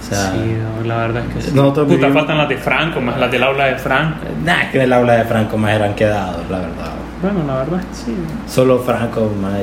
O 0.00 0.06
sea, 0.06 0.32
Sí, 0.32 0.86
la 0.86 0.96
verdad 0.98 1.22
es 1.28 1.34
que 1.34 1.42
sí. 1.42 1.50
Nosotros 1.54 1.86
Puta, 1.86 1.96
vivimos- 2.06 2.14
faltan 2.14 2.38
las 2.38 2.48
de 2.48 2.56
Franco, 2.58 3.00
más 3.00 3.18
las 3.18 3.30
del 3.30 3.42
aula 3.42 3.66
de 3.66 3.76
Franco. 3.76 4.18
nada 4.44 4.70
que 4.70 4.78
en 4.78 4.84
el 4.84 4.92
aula 4.92 5.12
de 5.14 5.24
Franco 5.24 5.56
más 5.56 5.72
eran 5.72 5.94
quedados, 5.94 6.42
la 6.50 6.58
verdad. 6.58 6.92
Bueno, 7.22 7.38
la 7.46 7.54
verdad 7.58 7.80
es 7.80 7.86
que 8.00 8.04
sí. 8.06 8.16
Solo 8.46 8.80
Franco 8.80 9.30
más. 9.40 9.60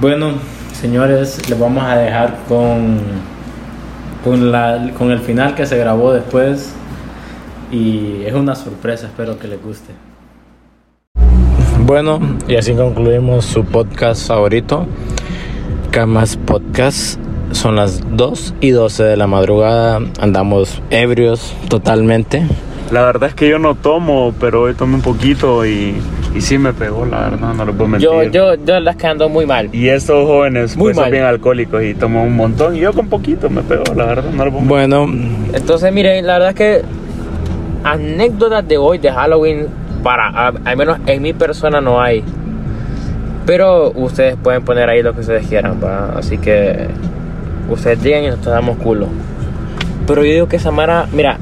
Bueno, 0.00 0.32
señores, 0.72 1.40
les 1.48 1.58
vamos 1.58 1.82
a 1.84 1.96
dejar 1.96 2.36
con 2.48 2.98
con 4.22 4.52
la 4.52 4.90
con 4.98 5.10
el 5.10 5.18
final 5.20 5.54
que 5.54 5.64
se 5.66 5.76
grabó 5.78 6.12
después 6.12 6.74
y 7.72 8.22
es 8.26 8.34
una 8.34 8.54
sorpresa, 8.54 9.06
espero 9.06 9.38
que 9.38 9.48
les 9.48 9.62
guste. 9.62 9.92
Bueno, 11.90 12.20
y 12.46 12.54
así 12.54 12.74
concluimos 12.74 13.44
su 13.44 13.64
podcast 13.64 14.28
favorito, 14.28 14.86
Camas 15.90 16.36
Podcast. 16.36 17.18
Son 17.50 17.74
las 17.74 18.00
2 18.16 18.54
y 18.60 18.70
12 18.70 19.02
de 19.02 19.16
la 19.16 19.26
madrugada, 19.26 19.98
andamos 20.20 20.80
ebrios 20.90 21.52
totalmente. 21.68 22.46
La 22.92 23.02
verdad 23.02 23.30
es 23.30 23.34
que 23.34 23.48
yo 23.48 23.58
no 23.58 23.74
tomo, 23.74 24.32
pero 24.38 24.62
hoy 24.62 24.74
tomé 24.74 24.94
un 24.94 25.02
poquito 25.02 25.66
y, 25.66 25.96
y 26.32 26.40
sí 26.40 26.58
me 26.58 26.72
pegó, 26.72 27.06
la 27.06 27.28
verdad, 27.28 27.54
no 27.54 27.64
lo 27.64 27.72
puedo 27.72 27.88
mentir. 27.88 28.08
Yo, 28.08 28.22
yo, 28.22 28.54
yo 28.64 28.78
las 28.78 28.94
que 28.94 29.08
ando 29.08 29.28
muy 29.28 29.44
mal. 29.46 29.68
Y 29.72 29.88
estos 29.88 30.28
jóvenes 30.28 30.76
Muy 30.76 30.84
pues, 30.84 30.94
son 30.94 31.04
mal. 31.06 31.10
bien 31.10 31.24
alcohólicos 31.24 31.82
y 31.82 31.94
toman 31.94 32.24
un 32.28 32.36
montón. 32.36 32.76
Y 32.76 32.78
yo 32.78 32.92
con 32.92 33.08
poquito 33.08 33.50
me 33.50 33.62
pegó, 33.62 33.82
la 33.96 34.04
verdad, 34.04 34.30
no 34.30 34.44
lo 34.44 34.52
puedo 34.52 34.64
mentir. 34.64 34.68
Bueno, 34.68 35.06
Entonces, 35.52 35.92
miren, 35.92 36.24
la 36.24 36.34
verdad 36.34 36.50
es 36.50 36.54
que 36.54 36.82
anécdotas 37.82 38.68
de 38.68 38.78
hoy 38.78 38.98
de 38.98 39.10
Halloween, 39.10 39.79
para 40.02 40.28
a- 40.28 40.52
al 40.64 40.76
menos 40.76 40.98
en 41.06 41.22
mi 41.22 41.32
persona 41.32 41.80
no 41.80 42.00
hay. 42.00 42.24
Pero 43.46 43.90
ustedes 43.90 44.36
pueden 44.36 44.62
poner 44.64 44.88
ahí 44.88 45.02
lo 45.02 45.14
que 45.14 45.20
ustedes 45.20 45.46
quieran, 45.46 45.80
¿va? 45.82 46.12
Así 46.18 46.38
que 46.38 46.86
ustedes 47.68 48.02
digan 48.02 48.24
y 48.24 48.26
nosotros 48.28 48.54
damos 48.54 48.76
culo. 48.78 49.06
Pero 50.06 50.24
yo 50.24 50.32
digo 50.32 50.48
que 50.48 50.56
esa 50.56 50.70
Mara, 50.70 51.06
mira, 51.12 51.38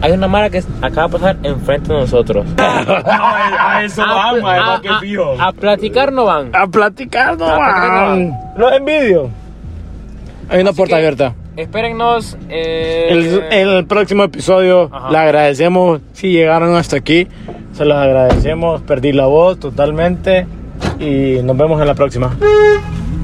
hay 0.00 0.12
una 0.12 0.28
Mara 0.28 0.48
que 0.48 0.62
acaba 0.80 1.08
de 1.08 1.12
pasar 1.12 1.36
enfrente 1.42 1.92
de 1.92 1.98
nosotros. 2.00 2.46
a 2.58 3.82
eso 3.84 4.02
a, 4.02 4.14
van, 4.32 4.42
mae, 4.42 4.58
a- 4.58 4.62
más 4.62 4.80
que 4.80 4.88
a- 4.88 5.00
fijo. 5.00 5.36
a 5.40 5.52
platicar 5.52 6.12
no 6.12 6.24
van. 6.24 6.50
a 6.54 6.66
platicar 6.66 7.36
no 7.36 7.46
A 7.46 7.56
platicar 7.56 7.90
no 7.92 8.06
van. 8.10 8.38
Los 8.56 8.72
envidio. 8.72 9.30
Hay 10.48 10.60
una 10.60 10.70
Así 10.70 10.76
puerta 10.76 10.96
que 10.96 10.98
abierta. 10.98 11.34
Espérennos. 11.56 12.38
eh, 12.48 13.08
El- 13.10 13.42
en 13.52 13.68
el 13.68 13.86
próximo 13.86 14.22
episodio 14.24 14.88
Ajá. 14.92 15.10
le 15.10 15.18
agradecemos 15.18 16.00
si 16.12 16.32
llegaron 16.32 16.74
hasta 16.74 16.96
aquí. 16.96 17.28
Se 17.72 17.84
los 17.84 17.96
agradecemos. 17.96 18.82
Perdí 18.82 19.12
la 19.12 19.26
voz 19.26 19.58
totalmente. 19.58 20.46
Y 20.98 21.42
nos 21.42 21.56
vemos 21.56 21.80
en 21.80 21.86
la 21.86 21.94
próxima. 21.94 22.36